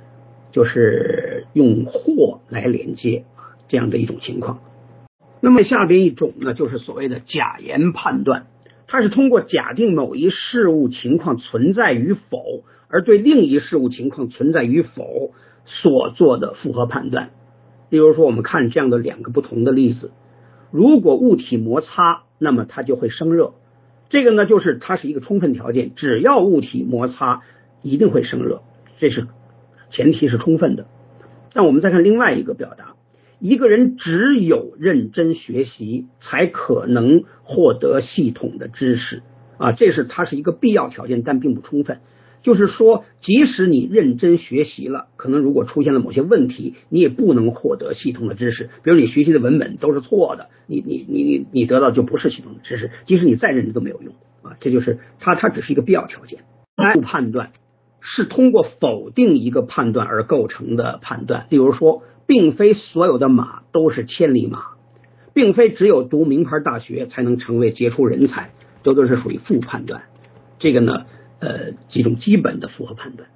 [0.52, 3.24] 就是用或来连接
[3.68, 4.60] 这样的一种情况。
[5.40, 8.46] 那么下边一种呢，就是所谓的假言判断，
[8.86, 15.32] 它是通过假定某一事物情况存在与否，而对另一事物情况存在与否。
[15.68, 17.30] 所做的复合判断。
[17.90, 20.10] 例如说，我们看这样的两个不同的例子：
[20.72, 23.52] 如果物体摩擦，那么它就会生热。
[24.10, 27.42] 这个呢，就是它是一个充分条件，只要物体摩擦，
[27.82, 28.62] 一定会生热，
[28.98, 29.26] 这是
[29.90, 30.86] 前提是充分的。
[31.52, 32.94] 但我们再看另外一个表达：
[33.38, 39.22] 一个人只有认真学习，才可能获得系统的知识
[39.58, 42.00] 啊，这是它是一个必要条件，但并不充分。
[42.48, 48.70] 就是说，即使你认真学习了，可能如果出现了某些问题，你也不能获得系统的知识。
[48.82, 54.56] 比如你学习的文本都是错的，你你你你你得到就不是系统的知识，即使你再认真都没有用啊。
[54.60, 56.38] 这就是它，它只是一个必要条件。
[57.02, 57.50] 判断
[58.00, 61.48] 是通过否定一个判断而构成的判断。
[61.50, 64.60] 例如说，并非所有的马都是千里马，
[65.34, 70.04] 并非只有读名牌大学才能成为杰出人才，这都是属于负判断。
[70.58, 71.04] 这个呢？
[71.40, 73.28] 呃，几种基本的复合判断，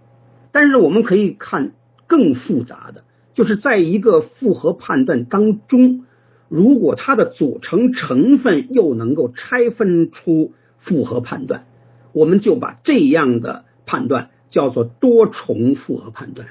[0.51, 1.73] 但是我们可以看
[2.09, 6.05] 更复杂的，就是在一个复合判断当中，
[6.49, 11.65] 如果它的组成成分又能够拆分出复合判断，
[12.13, 16.49] 我们就把这样的判断叫做多重复合判断。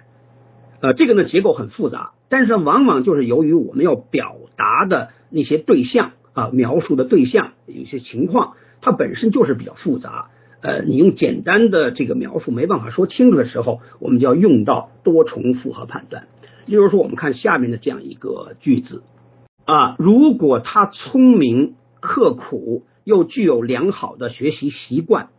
[0.80, 10.31] 呃，这个呢结构很复杂，但是往往就是由于我们要表达的那些对象啊，描述的对象有些情况，它本身就是比较复杂。
[10.62, 16.28] 呃，你用简单的这个描述没办法说清楚的时候，我们就要用到多重复合判断。
[16.68, 19.02] 例如说，我们看下面的这样一个句子
[19.66, 25.30] 啊，如果他聪明、刻苦，又具有良好的学习习惯，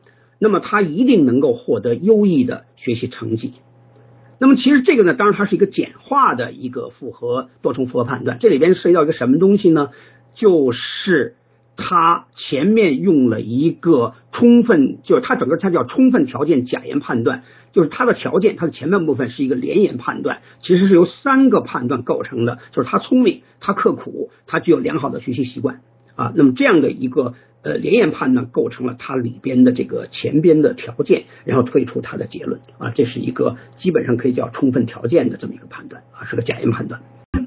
[0.41, 3.53] 那么他一定能够获得优异的学习成绩。
[4.41, 8.39] 那么其实这个呢，当然它是一个简化的一个复合多重复合判断。
[8.41, 9.91] 这里边涉及到一个什么东西呢？
[10.35, 11.37] 就是。
[11.77, 25.81] 它前面用了一个充分，就是它整个它叫充分条件假言判断，就是它的条件，它的前半部分是一个连言判断，其实是由三个判断构成的，就是他聪明，他刻苦，他具有良好的学习习惯
[26.15, 26.33] 啊。
[26.37, 37.01] 那么这样的一个呃连言判断构成了它里边的这个前边的条件，然后推出它的结论啊，这是一个基本上可以叫充分条件的这么一个判断啊，是个假言判断。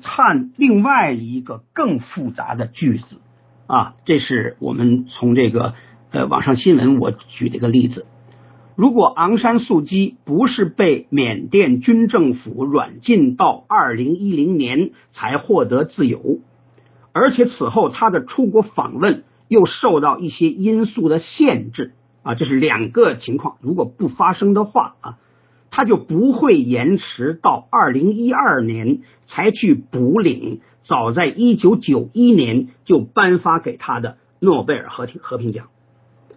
[0.03, 3.05] 看另外一个更复杂的句子。
[3.67, 5.73] 啊，这是我们从这个
[6.11, 8.05] 呃网上新闻我举的一个例子。
[8.75, 16.39] 如果昂山素姬不是被缅甸军政府软禁到二零一零年才获得自由，
[17.13, 23.55] 而且此后他的出国访问又受到一些因素的限制啊，这是两个情况。
[23.61, 25.17] 如果不发生的话啊，
[25.71, 30.61] 他就不会延迟到二零一二年才去补领。
[30.85, 35.67] 早在一九九一年就颁发给他的诺贝尔和平和平奖。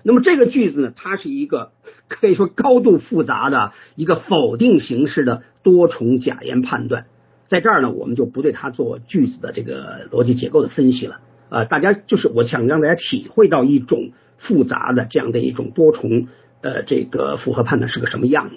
[0.03, 1.73] 那么这个句子呢，它是一个
[2.09, 7.07] 可以说高度复杂的一个否定形式的多重假言判断。
[7.49, 11.21] 在这儿呢，我们就不对它做句子的这个逻辑结构的分析了。
[11.51, 16.29] 呃，大家就是我想让大家体会到一种复杂的这样的一种多重
[16.63, 18.57] 呃这个复合判断是个什么样子。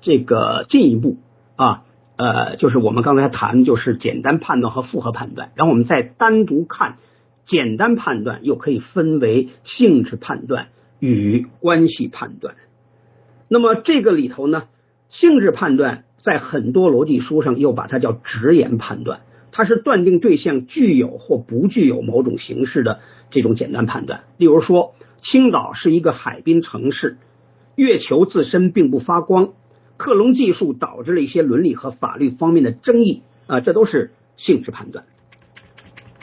[0.00, 1.16] 这个进一步
[1.56, 1.84] 啊。
[2.16, 6.98] 呃，就是我们刚才谈，就是简单判断和复合判断，然后我们再单独看
[7.46, 10.68] 简单判断，又可以分为性质判断
[11.00, 12.54] 与关系判断。
[13.48, 14.64] 那么这个里头呢，
[15.10, 23.00] 性质判断在很多逻辑书上又把它叫直言判断，它是断定对象具有或不具有某种形式的
[23.30, 24.22] 这种简单判断。
[24.36, 27.18] 例如说，青岛是一个海滨城市，
[27.74, 29.54] 月球自身并不发光。
[29.96, 35.04] 克隆技术导致了一些伦理和法律方面的争议啊，这都是性质判断。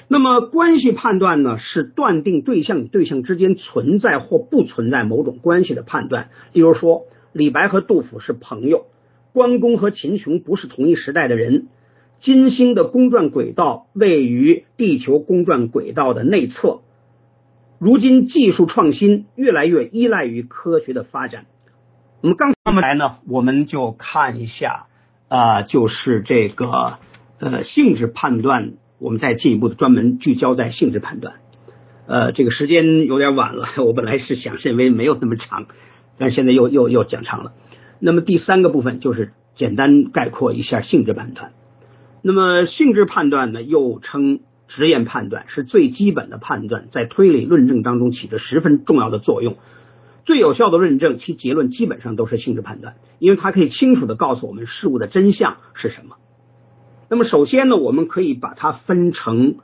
[0.07, 6.30] 那么关系判断呢，是断定对象与对象之间存在或不存在某种关系的判断。
[6.51, 8.88] 例如说，李白和杜甫是朋友，
[9.32, 11.67] 关公和秦琼不是同一时代的人，
[12.22, 16.82] 金星的公转轨道位于地球公转轨道的内侧。
[17.80, 21.45] 如今技术创新越来越依赖于科学的发展。
[22.22, 24.86] 我们刚那么来呢，我们就看一下
[25.28, 26.99] 啊，就是这个
[27.39, 31.38] 呃性质判断，我们再进一步的专门聚焦在性质判断。
[32.05, 35.65] 呃，这个时间有点晚了， 我本来是想认为没有那么长，
[36.19, 37.53] 但现在又又又讲长了。
[37.99, 41.53] 那么第三个部分就是简单概括一下性质判断。
[42.22, 49.57] 那么性质判断呢，又称实验判断，是最基本的判断，在推理论证当中起着十分重要的作用。
[50.24, 56.17] 最有效的论证，其结论基本上都是性质判断，因为它可以清楚的告诉我们事物的真相是什么。
[57.09, 59.55] 那么，首先呢，我们可以把它分成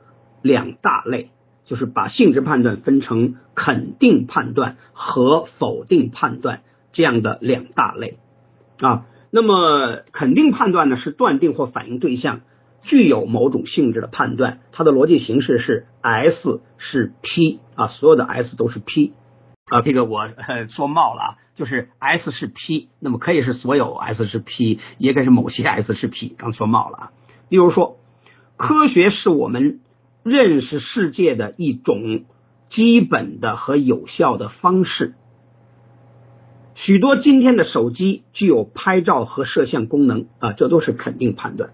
[0.42, 1.30] 两大类，
[1.64, 8.18] 就是把性质判断分成肯定判断和否定判断这样的两大类
[8.80, 9.06] 啊。
[9.30, 12.40] 那么肯定判断呢，是断定或反映对象
[12.82, 19.12] 具有某种性质的判断，它的逻辑形式是 S 是 P 啊，所有的 S 都是 P
[19.70, 20.28] 啊，这个我
[20.70, 27.12] 说冒了啊，就是 S 是 P，那么可以是所有 S 是 P，也可以是某些 S 是 P，刚说冒了啊。
[27.48, 27.98] 例如说，
[28.56, 29.80] 科学是我们
[30.22, 32.24] 认识世界的一种
[32.70, 35.14] 基本的和有效的方式。
[36.74, 41.70] 许多今天的手机具有拍照和摄像功能啊，这都是肯定判断。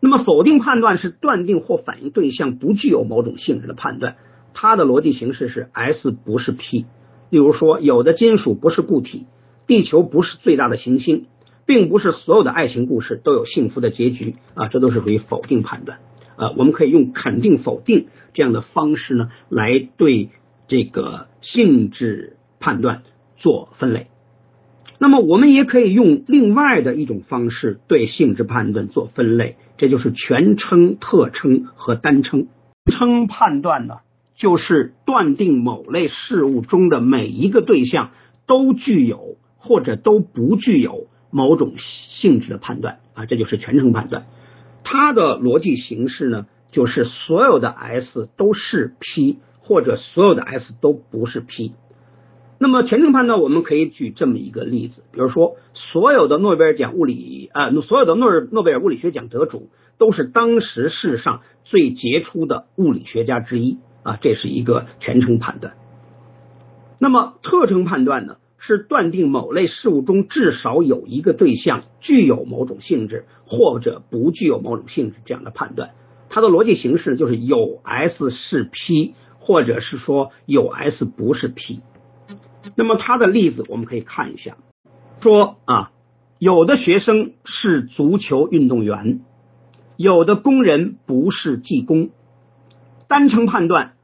[0.00, 4.16] 那么否定判断是断定或反映对象不具有某种性质的判断，
[4.60, 6.86] 它的逻辑形式是 S 不是 P。
[7.30, 9.26] 例如说，有的金属不是固体，
[9.68, 11.26] 地球不是最大的行星，
[11.64, 16.00] 并不是所有的爱情故事都有幸福的结局啊，这都是属于否定判断
[16.36, 16.52] 啊。
[16.56, 20.30] 我们可以用肯定、否定这样的方式呢，来对
[20.66, 23.02] 这个性质判断。
[23.40, 24.08] 做分类，
[24.98, 32.48] 那么我们也可以用另外的一种方式对性质判断做分类，这就是全称、特称和单称。
[32.90, 33.98] 称判断呢，
[34.38, 38.12] 就是断定某类事物中的每一个对象
[38.46, 41.74] 都具有或者都不具有某种
[42.20, 44.26] 性质的判断啊，这就是全称判断。
[44.84, 51.74] 它的逻辑形式呢，就是所有的 S 都是 P，或者所有的 S 都不是 P。
[52.60, 59.68] 那么全称判断，我们可以举这么一个例子，比如说，所有的诺贝尔奖物理啊，所有的诺诺贝尔物理学奖得主
[59.98, 63.78] 都是当时世上最杰出的物理学家之一
[64.08, 65.74] 啊，这是一个全称判断。
[66.98, 75.90] 那么特征判断呢，是断定某类事物中至少有一个对象具有某种性质，或者不具有某种性质这样的判断。
[76.30, 81.80] 它的逻辑形式就是有 S 是 P，或者是说有 S 不是 P。
[82.74, 84.56] 那么它的例子我们可以看一下，
[85.20, 85.90] 说啊，
[86.38, 89.20] 有的学生是足球运动员，
[89.96, 92.08] 有的工人不是技工。
[93.08, 93.94] 单称判断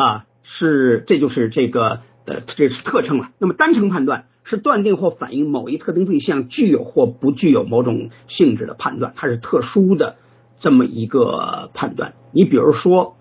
[0.00, 3.30] 啊，是这就是这个呃，这是特称了。
[3.38, 10.16] 那么单称判断是断定或反映某一特定对象具有或不具有某种性质的判断，它是特殊的
[10.60, 12.14] 这么一个判断。
[12.32, 13.16] 你比如说，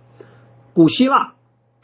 [0.74, 1.34] 古希腊。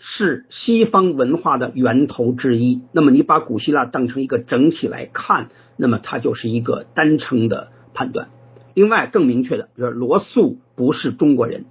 [0.07, 2.81] 是西方文化的源头之一。
[2.91, 8.27] 那么你把古希腊当成一个整体来看，那么它就是一个单称的判断。
[8.75, 11.65] 另外更明确的，比如罗素不是中国人，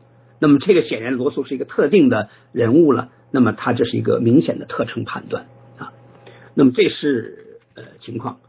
[0.47, 3.09] 那么这个显然罗素是一个特定的人物了。
[3.31, 5.47] 那么他这是一个明显的特征判断
[5.79, 5.95] 啊。
[6.53, 8.41] 那么这是呃情况。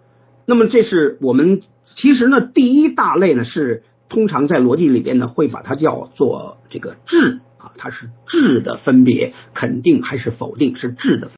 [0.45, 1.61] 那么这是我们
[1.95, 7.71] 其实呢第一大类呢是通常在逻辑里边呢会把它叫做这个质啊。
[7.77, 11.31] 它是质的分别，肯定还是否定是质的。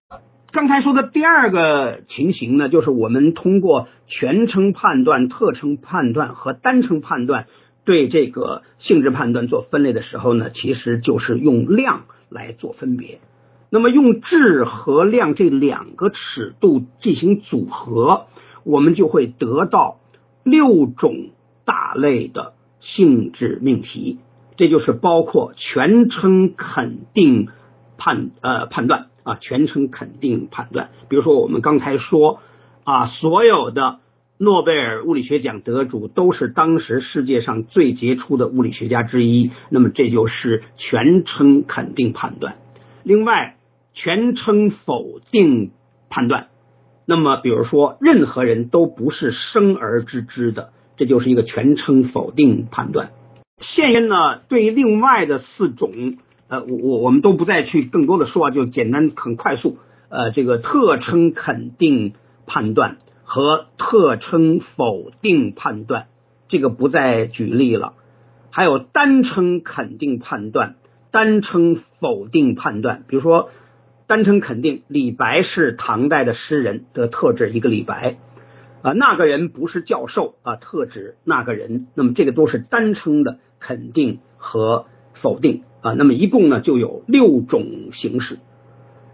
[0.51, 7.45] 刚才说的第二个情形呢，就是我们通过全称判断、特称判断和单称判断
[7.87, 13.21] 对这个性质判断做分类的时候呢，其实就是用量来做分别。
[13.69, 18.25] 那么用质和量这两个尺度进行组合，
[18.65, 19.99] 我们就会得到
[20.43, 21.29] 六种
[21.63, 24.19] 大类的性质命题。
[24.57, 27.47] 这就是包括全称肯定
[27.97, 30.89] 判呃判断啊，全称肯定判断。
[31.07, 32.41] 比如说我们刚才说
[32.83, 33.99] 啊，所有的
[34.39, 42.57] 诺贝尔物理学奖得主都是当时世界上最杰出的物理学家之一，那么这就是全称肯定判断。
[43.03, 43.57] 另外，
[43.93, 45.71] 全称否定
[46.09, 46.49] 判断，
[47.05, 53.13] 那么比如说任何人都不是生而知之的，这就是一个全称否定判断。
[53.59, 56.17] 现因呢，对于另外的四种，
[56.47, 59.79] 呃，我我我们都不再去更多的说啊，就简单很快速，
[60.09, 62.13] 呃，这个特称肯定
[62.45, 62.97] 判断
[63.29, 66.07] 和特称否定判断，
[66.47, 67.93] 这个不再举例了。
[68.51, 70.77] 还有单称肯定判断、
[71.11, 73.49] 单称否定判断，比如说
[74.07, 78.17] 单称肯定，李白是唐代的诗人的特指一个李白。
[78.81, 81.87] 啊，那个人不是教授啊，特指那个人。
[81.95, 85.91] 那么这个都是单称的肯定和否定啊。
[85.91, 88.39] 那么一共呢就有六种形式。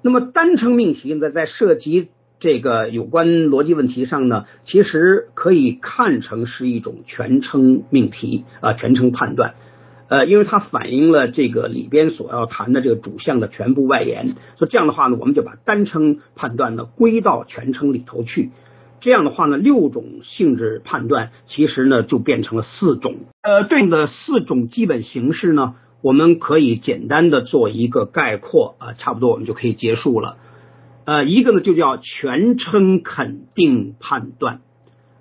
[0.03, 2.09] 那么单称命题呢，在涉及
[2.43, 9.55] 这个有关逻辑问题上呢，其实可以看成是一种全称命题啊，全称判断。
[10.09, 14.35] 呃，因为它反映了这个里边所要谈的这个主项的全部外延。
[14.57, 18.51] 所以这样的话呢，我们就把单称判断呢归到全称里头去。
[18.99, 23.15] 这样的话呢，六种性质判断其实呢就变成了四种。
[23.41, 30.35] 呃，对应的四种基本形式呢，我们可以简单的做一个概括啊，差不多我们就可以结束了。
[31.05, 34.61] 呃，一个呢就叫全称肯定判断，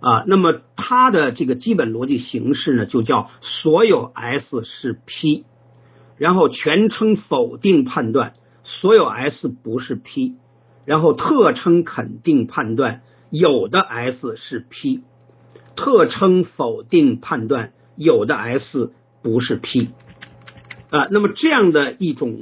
[0.01, 5.45] 啊，那么它的这个基本逻辑形式呢，就叫所有 S 是 P，
[6.16, 10.37] 然后全称否定判断所有 S 不是 P，
[10.85, 15.01] 然后特称肯定判断有的 S 是 P，
[15.74, 19.91] 特称否定判断有的 S 不是 P，
[20.91, 22.37] 啊，那么这样的一种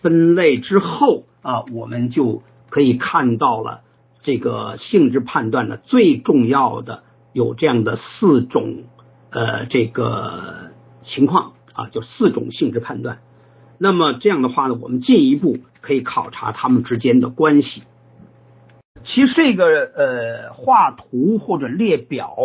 [0.00, 3.82] 分类之后啊，我们就可以看到了。
[4.22, 8.84] 这个性质判断呢，最重要的有这样的四种
[9.30, 10.72] 呃这个
[11.04, 13.20] 情况啊，就四种性质判断。
[13.78, 17.84] 那么这样的话呢，我们进一步可以考察它们之间的关系。
[19.06, 22.36] 其实这个呃画图或者列表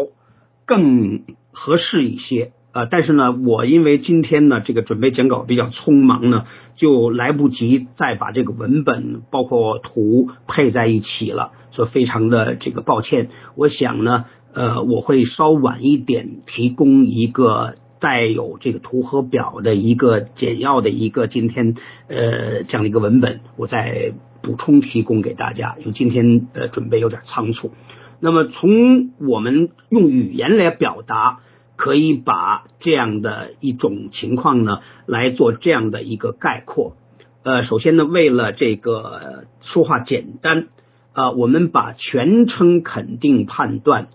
[0.66, 2.54] 更合适一些。
[2.76, 6.46] 呃，但是呢，我因为今天呢这个准备讲稿比较匆忙呢，
[6.76, 13.30] 就来不及再把这个文本包括图配在一起了，所以非常的这个抱歉。
[13.56, 21.76] 我想呢，呃，我会稍晚一点提供一个带有这个图和表的一个简要的一个今天
[22.10, 24.12] 呃这样的一个文本，我再
[24.42, 27.72] 补充提供给大家，因为今天呃准备有点仓促。
[28.20, 31.40] 那么从我们用语言来表达。
[31.76, 36.96] 可以把这样的一种情况呢来做这样的一个概括。
[37.44, 40.70] 呃，首先呢，为了这个说话简单，
[41.14, 44.08] 啊，我们把全称肯定判断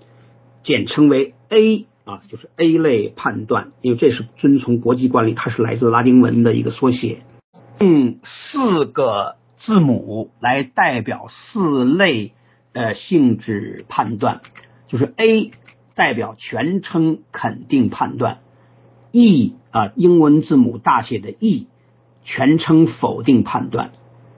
[0.65, 7.23] 简称为 A 啊，就是 A 类判断，因为这是遵从国际惯例，它是来自拉丁文的一个缩写，
[7.79, 12.33] 用四个字母来代表四类
[12.73, 14.41] 呃性质判断，
[14.89, 15.53] 就是 A。
[16.01, 18.39] 代表全称肯定判断
[19.13, 21.67] ，E 啊，英文字母大写的 E，
[22.25, 23.91] 全称否定判断，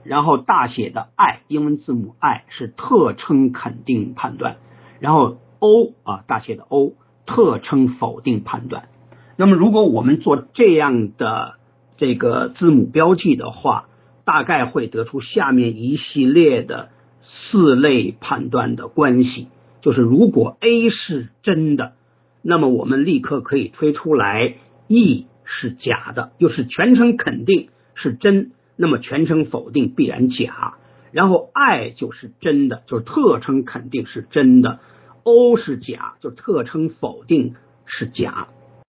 [0.03, 4.57] 然后大写的 I，英文字母 I 是特称肯定判断，
[4.99, 6.95] 然后 O 啊，大写的 O，
[7.25, 8.89] 特称否定判断。
[9.37, 11.55] 那么如果我们做这样的
[11.95, 13.87] 这个字母标记的话，
[14.25, 16.89] 大概会得出下面一系列的
[17.23, 19.47] 四类判断的关系。
[19.83, 21.93] 就是如果 A 是真的，
[22.41, 24.55] 那么我们立刻可以推出来
[24.87, 30.75] E 是假的，就是全称肯定是真，那么全称否定必然假。
[31.11, 34.79] 然后 I 就是真的，就是特称肯定是真的
[35.23, 37.55] ；O 是假，就特称否定
[37.85, 38.47] 是假。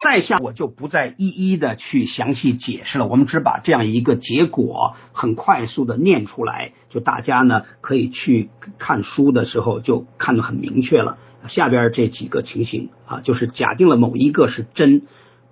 [0.07, 8.49] 在下我就不再一一的去详细解释了，我们只把这样一个结果很快速的念出来，就大家呢可以去
[8.79, 11.19] 看书的时候就看得很明确了。
[11.49, 15.03] 下边这几个情形啊，就是假定了某一个是真，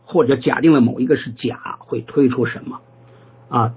[0.04, 2.80] 或者假定了某一个是假，会推出什么
[3.48, 3.74] 啊？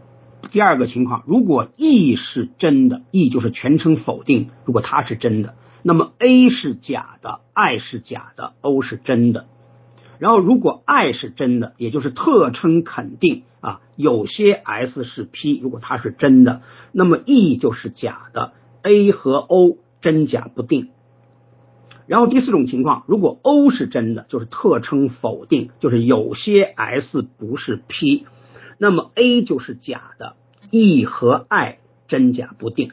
[0.51, 9.47] 第二个情况，如果 E 是真的，E 就是全称否定，如果它是真的，那么 A 是假的，I 是假的，O 是真的。
[10.19, 16.61] 然后，如果 I 是真的，也就是特称肯定啊，有些 S 是 P，如果它是真的，
[16.91, 20.89] 那么 E 就是假的，A 和 O 真假不定。
[22.07, 28.25] 然后第四种情况，如果 O 是真的，就是特称否定，就是有些 S 不是 P，
[28.79, 30.35] 那么 A 就是假的
[30.71, 32.91] ，E 和 I 真假不定。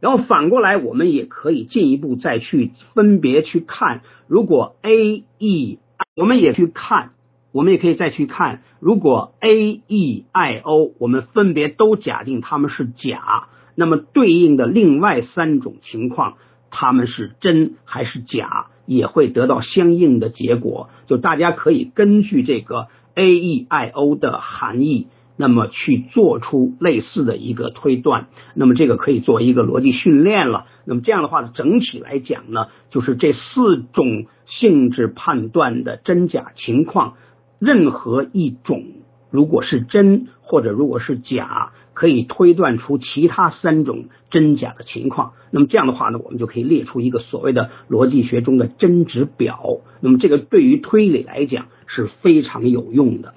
[0.00, 5.78] 然后反过来，我们也可以进一步再去分别去看，如果 A、E。
[6.14, 7.12] 我们也去看，
[7.52, 16.36] 我们也可以再去看，如果 A、E、I、O 我们分别都假定它们是假，那么对应的另外三种情况，
[16.70, 20.90] 它们是真还是假，也会得到相应的结果。
[21.06, 25.06] 就大家可以根据这个 A、E、I、O 的含义。
[25.36, 30.66] 那么去做出类似的一个推断，那么这个可以做一个逻辑训练了。
[30.84, 37.14] 那么这样的话，整体来讲呢，就是这四种性质判断的真假情况，
[37.58, 38.84] 任何一种
[39.30, 45.32] 如果是真或者如果是假，可以推断出其他三种真假的情况。
[45.50, 49.80] 那么这样的话呢，我们就可以列出一个所谓的逻辑学中的真值表。
[50.00, 53.34] 那么这个对于推理来讲是非常有用的。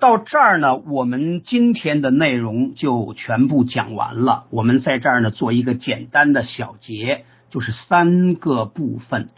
[0.00, 4.46] 到这儿呢，我们今天的内容就全部讲完了。
[4.50, 9.28] 我们在这儿呢做一个简单的小结，就是三个部分。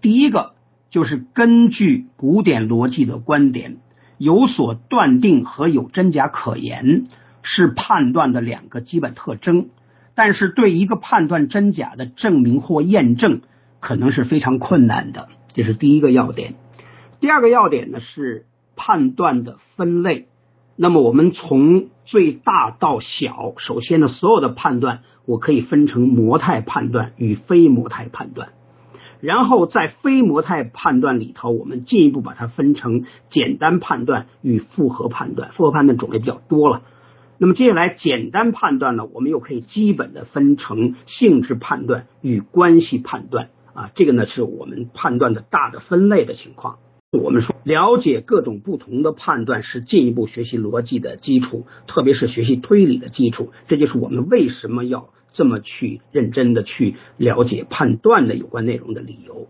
[0.00, 0.54] 第一个
[0.88, 3.78] 就是根据古典逻辑的观点，
[4.18, 7.08] 有所断定和有真假可言
[7.42, 9.68] 是判断的两个基本特征，
[10.14, 13.40] 但是对一个判断真假的证明或验证
[13.80, 16.54] 可能是非常困难的，这是第一个要点。
[17.18, 18.46] 第二个要点呢是。
[18.78, 20.28] 判断的分类，
[20.76, 28.50] 那么我们从最大到小，首先呢，所有的判断我可以分成模态判断与非模态判断。
[29.20, 36.82] 然后在非模态判断里头，我们进一步把它分成简单判断与复合判断，复合判断种类比较多了。
[37.36, 46.78] 那么接下来简单判断呢，我们又可以基本的分成性质判断与关系判断啊，这个呢是我们判断的大的分类的情况。
[47.10, 53.50] 我们说了解各种不同的判断是进一步学习逻辑的基础，特别是学习推理的基础。
[53.66, 59.48] 这就是我们为什么要这么去认真的去了解判断的有关内容的理由。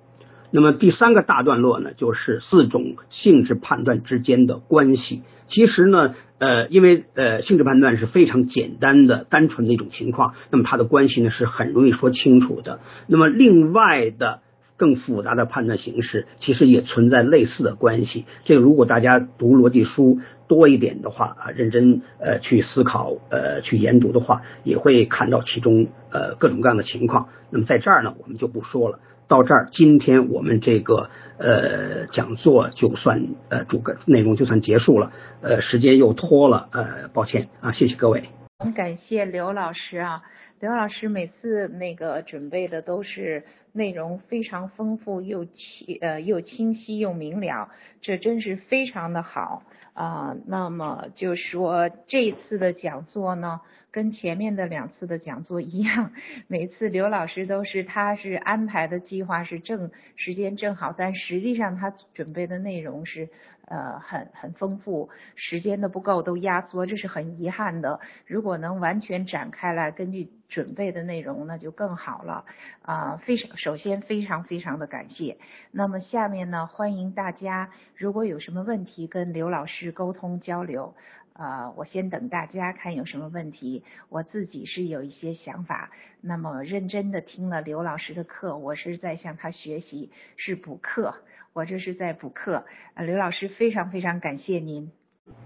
[0.53, 5.23] 那么第三个大段落呢，就是四种性质判断之间的关系。
[5.49, 6.15] 其实呢。
[6.41, 12.79] 呃，因为呃，性质判断是非常简单的、单纯的一种情况，那么它的关系呢是很容易说清楚的。
[13.09, 14.43] 那么另外的
[14.79, 18.24] 更复杂的判断形式，其实也存在类似的关系。
[18.45, 27.29] 这个如果大家读逻辑书多一点的话啊，认真呃去思考呃去研读的话，也会看到其中呃各种各样的情况。
[27.51, 29.01] 那么在这儿呢，我们就不说了。
[29.26, 35.12] 到这儿，今天我们这个呃讲座就算呃主个内容就算结束了，
[35.43, 38.24] 呃时间又拖了，呃抱歉啊，谢谢各位。
[38.61, 40.22] 很感谢刘老师啊，
[40.61, 43.45] 刘老师每次那个准备的都是
[43.79, 47.70] 内容非常丰富又清呃又清晰又明了，
[48.03, 49.62] 这真是非常的好
[49.95, 50.37] 啊。
[50.47, 53.62] 那么就说这次的讲座呢。
[53.91, 56.12] 跟前面的两次的讲座一样，
[56.47, 63.31] 每次刘老师都是他是安排的计划是正时间正好，但实际上他准备的内容是
[63.69, 68.01] 呃很很丰富，时间的不够都压缩，这是很遗憾的。
[68.27, 72.45] 如果能完全展开来，根据准备的内容那就更好了
[72.83, 73.21] 啊！
[73.25, 75.39] 非常首先非常非常的感谢。
[75.71, 80.95] 那么下面呢，欢迎大家如果有什么问题跟刘老师沟通交流。
[81.35, 85.93] 呃，我先等大家看有什么问题，我自己是有一些想法。
[86.21, 91.14] 那么认真的听了刘老师的课，我是在向他学习，是补课，
[91.59, 92.65] 我这是在补课。
[92.95, 94.93] 呃，刘老师非常非常感谢您。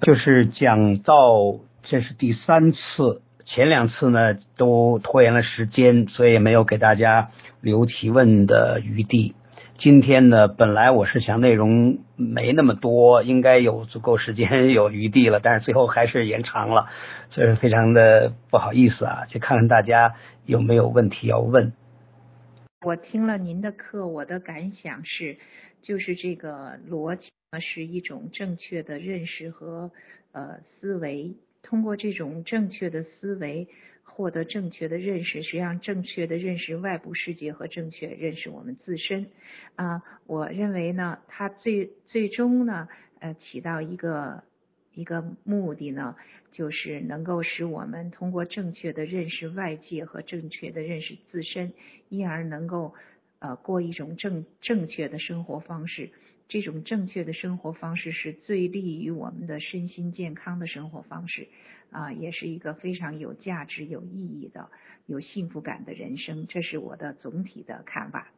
[0.03, 7.31] 就是讲到这是第三次，前两次呢都拖延了时间，所以没有给大家
[7.63, 9.35] 留提问的余地。
[9.79, 16.91] 今天呢，本来我是想内容没那么多，应该有足够时间有余地了，但是最后还是延长了，
[17.31, 21.73] 所以非常的不好意思啊，去看看大家有没有问题要问。
[22.85, 25.39] 我听了您的课，我的感想是，
[25.83, 29.91] 就是这个逻辑呢是一种正确的认识和
[30.33, 33.68] 呃思维，通过这种正确的思维。
[34.14, 39.30] 获得正确的认识，实际上正确的认识外部世界和正确认识我们自身。
[39.74, 42.89] 啊，我认为呢，它最最终呢，
[43.20, 44.45] 呃，起到一个
[44.93, 46.14] 一个目的呢，
[46.53, 51.72] 就是能够使我们通过正确的认识外界和正确的认识自身，
[52.11, 52.95] 因而能够
[53.43, 56.11] 呃过一种正正确的生活方式。
[56.49, 61.49] 这种正确的生活方式是最利于我们的身心健康的生活方式。
[61.90, 64.70] 啊，也是一个非常有价值、有意义的、
[65.05, 68.32] 有幸福感的人生，这是我的总体的看法。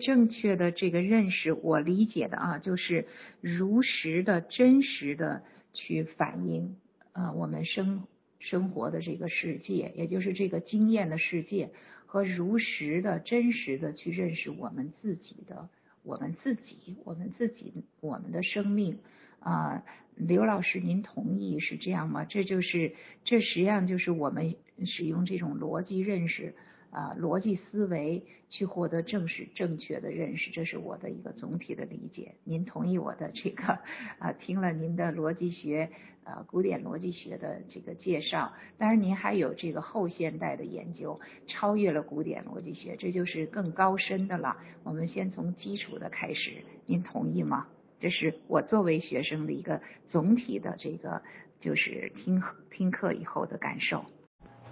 [0.00, 3.06] 正确的这个认识，我理解的啊，就是
[3.42, 5.42] 如实的、真实的
[5.74, 6.76] 去反映
[7.12, 8.04] 啊我们生
[8.38, 11.72] 生活的这个世界，也就是这个经验的世界，
[12.14, 15.68] 和如实的、真实的去认识我们自己的、
[16.04, 19.00] 我们自己、我们自己、我们的生命。
[19.40, 19.82] 啊，
[20.14, 22.24] 刘老师，您同意是这样吗？
[22.24, 22.92] 这就是，
[23.24, 24.54] 这实际上就是我们
[24.86, 26.54] 使用这种逻辑认识
[26.94, 32.36] 啊，逻辑思维去获得正式正确的认识，这是我的一个总体的理解。
[32.44, 33.80] 您同意我的这个
[34.20, 34.32] 啊？
[34.38, 35.90] 听了您的逻辑学
[36.22, 41.18] 啊，古典逻辑学的这个介绍，当然您还有这个后现代的研究，
[41.48, 44.56] 超越了古典逻辑学，这就是更高深的了。
[44.84, 47.66] 我们先从基础的开始，您同意吗？
[47.98, 51.22] 这是我作为学生的一个总体的这个，
[51.60, 52.40] 就是听
[52.70, 54.04] 听课以后的感受。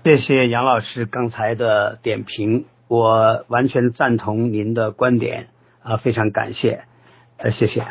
[0.05, 5.47] 谢谢杨老师刚才的点评，我完全赞同您的观点
[5.81, 6.83] 啊，非常感谢，
[7.37, 7.87] 呃，谢谢。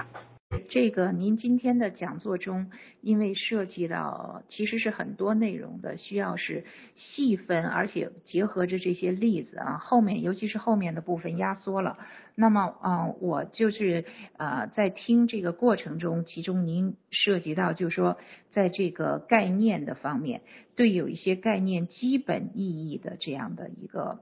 [0.70, 2.72] 这个您今天的讲座中，
[3.02, 6.66] 因为涉及到其实是很多内容的，需要是
[6.98, 11.98] 细分，而且结合着这些例子啊，后面尤其是后面的部分压缩了。
[12.36, 14.06] 那么啊，我就是
[14.38, 18.18] 呃在听这个过程中，其中您涉及到就是说，
[18.54, 20.42] 在这个概念的方面，
[20.76, 24.20] 对有一些概念基本意义的这样的一个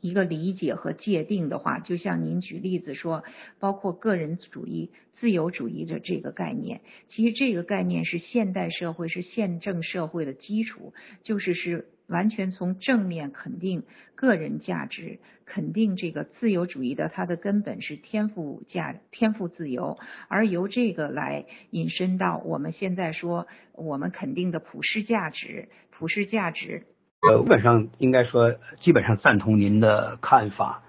[0.00, 3.22] 一个理解和界定的话，就像您举例子说，
[3.58, 19.98] 包括个人主义、自由主义的这个概念，其实这个概念是现代社会、是宪政社会的基础，就是是完全从正面肯定个人价值，肯定这个自由主义的它的根本是天赋价、天赋自由，
[20.28, 26.86] 而由这个来引申到我们现在说我们肯定的普世价值、普世价值。
[27.28, 30.82] 呃，基本上应该说，基本上赞同您的看法。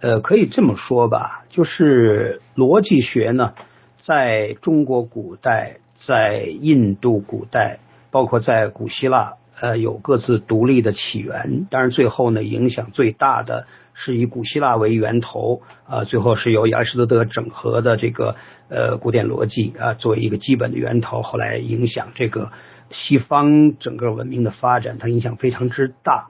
[0.00, 3.54] 呃，可以这么说吧，就是逻辑学呢，
[4.04, 7.78] 在中国古代、在印度古代，
[8.10, 11.68] 包括在古希腊，呃，有各自独立的起源。
[11.70, 18.34] 当然，最后呢，影响最大的是以古希腊为源头，啊，最后是由亚里士多德整合的这个
[18.68, 22.50] 呃古典逻辑啊，作为一个基本的源头，后来影响这个。
[22.90, 26.28] 西方整个文明的发展，它影响非常之大。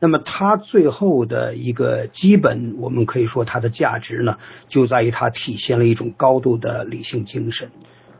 [0.00, 7.70] 那么，它最后的一个基本，我们可以说它的价值呢，就在于它体现了一种高度的理性精神。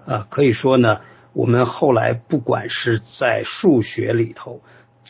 [0.05, 1.01] 啊，可以说呢，
[1.33, 4.61] 我们后来不管是在数学里头，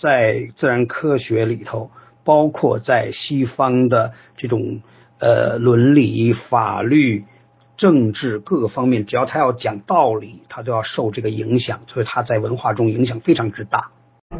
[0.01, 1.91] 在自然科学里头，
[2.23, 4.83] 包括在西方的这种
[5.19, 7.25] 呃伦理、法律。
[7.79, 13.93] 政治各个方面，只要他要讲道理，他都要受这个影响，所以他在文化中影响非常之大。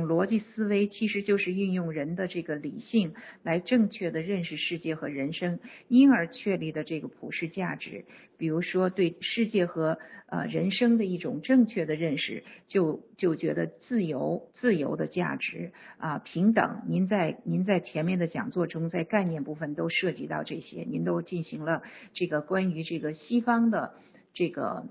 [0.09, 8.07] 逻辑思维其实就是运用人的这个理性来正确的认识世界和人生，因而确立的这个普世价值。
[8.39, 16.83] 比如说对世界和呃人生的一种正确的认识，就就觉得自由自由的价值啊平等。
[16.89, 21.83] 您在您在前面的讲座中，在概念部分都涉及到这些，您都进行了
[22.15, 23.95] 这个关于这个西方的
[24.33, 24.87] 这个。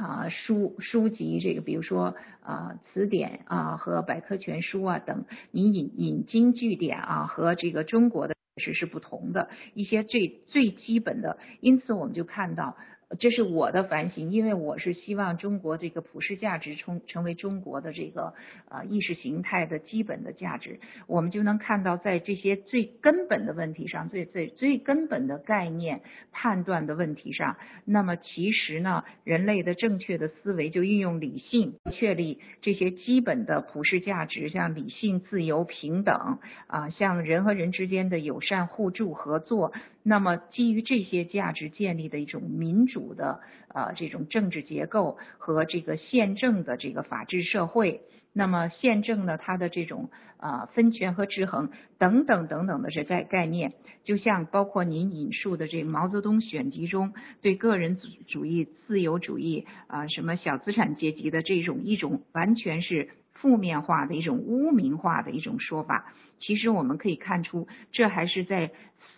[0.00, 12.76] 啊，书书籍这个，比如说啊，词典啊和百科全书啊等，你引引经据典啊和这个中国的是是不同的一些最最基本的，因此我们就看到。
[13.18, 18.34] 这是我的反省，因为我是希望中国这个普世价值成成为中国的这个
[18.68, 20.78] 呃意识形态的基本的价值，
[21.08, 36.38] 我们就能看到在这些最根本的问题上，最最最根本的概念判断的问题上，那么其实呢，人类的正确的思维就运用理性确立这些基本的普世价值，像理性、自由、平等
[36.68, 39.72] 啊，像人和人之间的友善互助合作。
[40.02, 48.00] 那么，基于这些价值建立的一种民主的呃这种政治结构和这个宪政的这个法治社会，
[48.32, 50.08] 那么宪政呢，它的这种
[50.38, 53.74] 啊分权和制衡等等等等的这概概念，
[54.04, 57.12] 就像包括您引述的这毛泽东选集中
[57.42, 68.70] 对个人主义、自由主义啊什么小资产阶级的这种一种完全是负面化的一种污名化的一种说法，其实我们可以看出，这还是在。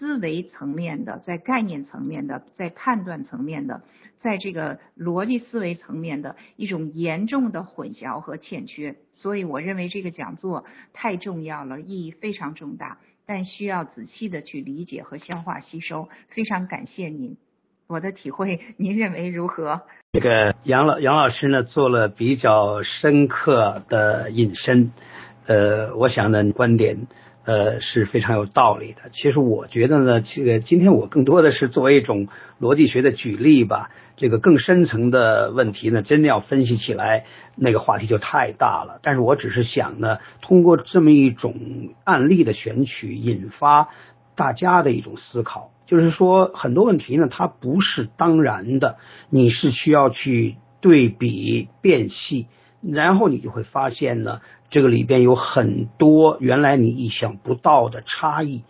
[0.02, 3.82] 思维层面的，在概念层面的，在判断层面的，
[4.20, 16.08] 在这个逻辑思维层面的一种严重的混淆和欠缺，所以我认为这个讲座太重要了，意义非常重大，但需要仔细的去理解和消化吸收。
[16.30, 17.36] 非常感谢您，
[17.86, 19.82] 我的体会您认为如何？
[20.14, 24.90] 这个杨老杨老师呢做了比较深刻的引申，
[25.46, 27.06] 呃，我想呢观点。
[27.44, 29.10] 呃，是非常有道理的。
[29.12, 32.28] 其实我觉得呢，这个今天我更多的是作为一种
[32.60, 33.90] 逻辑学的举例吧。
[34.14, 37.24] 这个更深层的问题呢，真的要分析起来，
[37.56, 39.00] 那个话题就太大了。
[39.02, 41.54] 但是我只是想呢，通过这么一种
[42.04, 43.88] 案例的选取，引发
[44.36, 48.98] 大家的一种思考，就是说很多问题呢，它不是当然的，
[49.30, 52.46] 你是需要去对比辨析，
[52.82, 54.40] 然后你就会发现呢。
[54.72, 58.62] 这个里边有很多原来你意想不到的差异，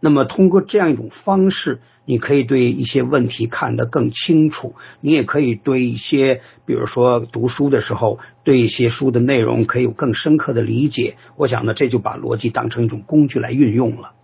[0.00, 11.16] 那么通过这样一种方式，你可以对一些问题看得更清楚，你也可以对一些，比如说读书的时候，对一些书的内容可以有更深刻的理解。
[11.36, 14.14] 我想呢，这就把逻辑当成一种工具来运用了。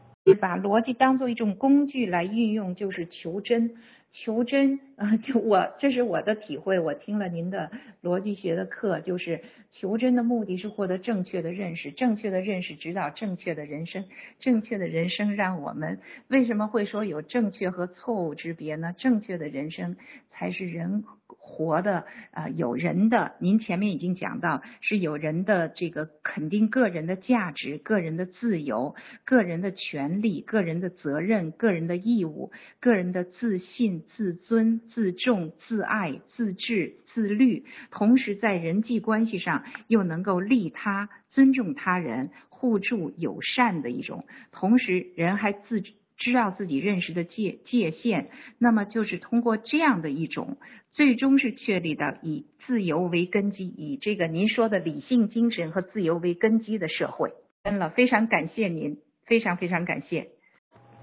[0.40, 3.72] 把逻辑当做一种工具来运用，就是求真。
[4.18, 6.80] 求真啊，就我这是我的体会。
[6.80, 7.70] 我听了您的
[8.02, 14.06] 逻辑学的课，就是求真的目的是获得正确的认识，正确的认识指导正确的人生，
[14.40, 18.94] 正确的人生让我们为什么会说有正确和错误之别呢？
[18.96, 19.96] 正确的人生
[20.30, 21.04] 才是人。
[21.48, 32.50] 活的啊，有人的，您前面已经讲到，是有人的这个肯定个人的价值、个人的自由、个人的权利、个人的责任、个人的义务、
[32.80, 45.82] 个人的自信、自尊、自重、自爱、自治、自律，同时在人际关系上又能够利他、尊重他人、互助友善的一种，同时人还自
[46.16, 50.56] 知道自己认识的界界限，那么就是通过这样的一种，
[50.92, 57.32] 最终是确立的以自由为根基，以这个您说的理性精神和自由为根基的社会。
[57.64, 60.35] 真了，非常感谢您，非常非常感谢。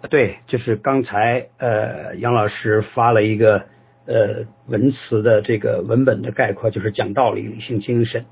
[0.10, 3.66] 对，就是刚才呃杨老师发了一个
[4.06, 8.26] 呃文词的这个文本的概括，就是讲道理、理性精神。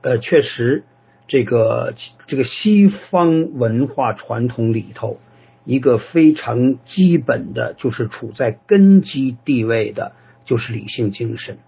[0.00, 0.84] 呃，确实，
[1.26, 1.94] 这个
[2.26, 5.20] 这个西方文化传统里头。
[5.64, 10.12] 一个非常基本的，就是处在根基地位的，
[10.46, 11.58] 就是理性精神。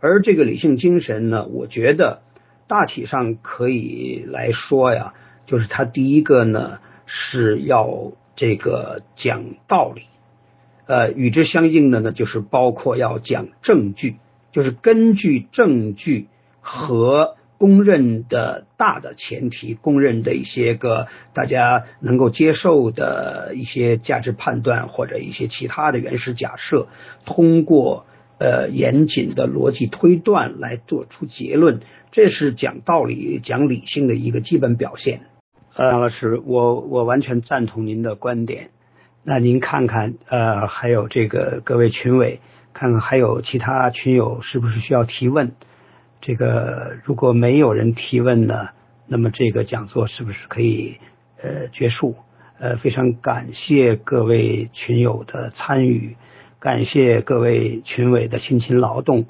[0.00, 2.22] 而这个理性精神呢，我觉得
[2.66, 5.14] 大体上可以来说呀，
[5.46, 10.02] 就是它第一个呢是要这个讲道理，
[10.86, 14.16] 呃，与之相应的呢就是包括要讲证据，
[14.52, 16.28] 就是根据证据
[16.60, 17.36] 和。
[17.56, 26.88] 公认的大的前提，公认的一些个大家能够接受的一些价值判断或者一些其他的原始假设，
[27.24, 28.04] 通过
[28.38, 31.80] 呃严谨的逻辑推断来做出结论，
[32.10, 35.20] 这是讲道理、讲理性的一个基本表现。
[35.76, 38.70] 呃，老师，我我完全赞同您的观点。
[39.24, 42.38] 那您看看，呃，还有这个各位群委，
[42.72, 45.50] 看看还有其他群友是不是需要提问？
[46.20, 48.68] 这个如果没有人提问呢，
[49.08, 50.98] 那么这个讲座是不是可以
[51.42, 52.14] 呃结束？
[52.60, 56.16] 呃，非常感谢各位群友的参与，
[56.60, 59.26] 感谢各位群委的辛勤劳动，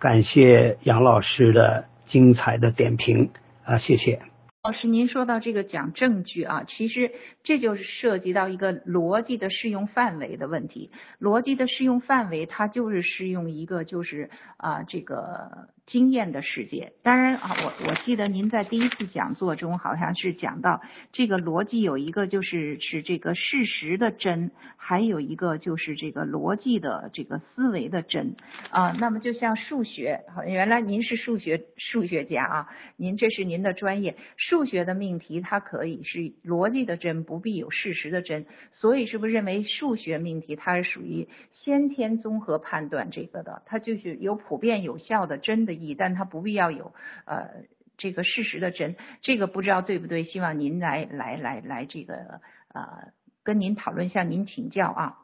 [0.00, 3.30] 感谢杨老师的精彩的点评
[3.62, 4.33] 啊，谢谢。
[4.64, 7.12] 老师，您说到这个讲证据啊，其实
[7.42, 10.90] 这就是涉及到一个逻辑的适用范围的问题。
[11.20, 16.92] 逻辑的适用范围，它就是适用一个就是啊这个经验的世界。
[17.02, 20.80] 当然啊，我我记得您在第一次讲座中好像是讲到
[21.12, 28.36] 这个逻辑有一个就是是这个事实的真，还有一个就是这个逻辑的这个思维的真
[28.70, 28.92] 啊。
[28.98, 34.16] 那么就像数学，好原来您是数学数学家啊，您这是您的专业。
[34.36, 38.46] 数学的命题，它可以是逻辑的真，不必有事实的真，
[38.76, 41.28] 所以是不是认为数学命题它是属于
[41.64, 43.62] 先天综合判断这个的？
[43.64, 46.92] 它就是有普遍有效的真的义，但它不必要有
[47.24, 47.64] 呃
[47.96, 48.96] 这个事实的真。
[49.22, 50.24] 这个不知道对不对？
[50.24, 53.12] 希望您来来来来这个呃
[53.42, 55.18] 跟您讨论，向您请教啊。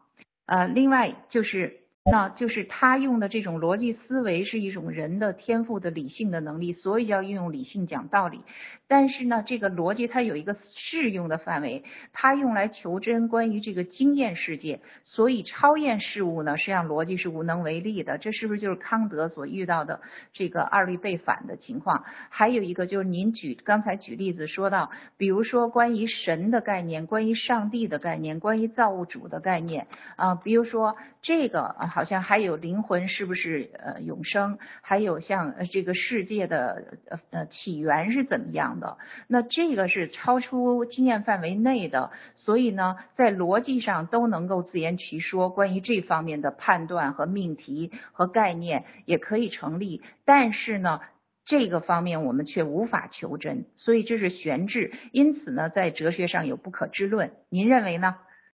[0.46, 1.79] 呃，另外就是。
[2.02, 8.40] 那就是他用的这种逻辑思维是一种人的天赋的理性的能力，所以要运用理性讲道理。
[8.88, 18.16] 但是呢，这个逻辑它有一个适用的范围，它用来求真关于这个经验世界，所以超验事物呢，实际上逻辑是无能为力的。
[18.16, 20.00] 这是不是就是康德所遇到的
[20.32, 22.04] 这个二律背反的情况？
[22.30, 29.86] 还有一个就是您举刚才举例子说到，比如说关于神的概念，关于上帝的概念，关于造物主的概念
[30.16, 31.89] 啊，比如说这个啊。
[31.90, 34.58] 好像还有灵魂是不是呃永生？
[34.80, 38.96] 还有像这个世界的呃呃起源是怎么样的？
[39.26, 45.50] 那这个是超出经验范围内的，所以呢，在逻辑上都能够自圆其说。
[45.50, 51.00] 关于这方面的判断和命题和概念也可以成立，但是呢，
[51.44, 54.92] 这个方面我们却无法求真，所以这是悬置。
[55.12, 57.32] 因此呢，在哲学上有不可知论。
[57.48, 58.16] 您认为呢？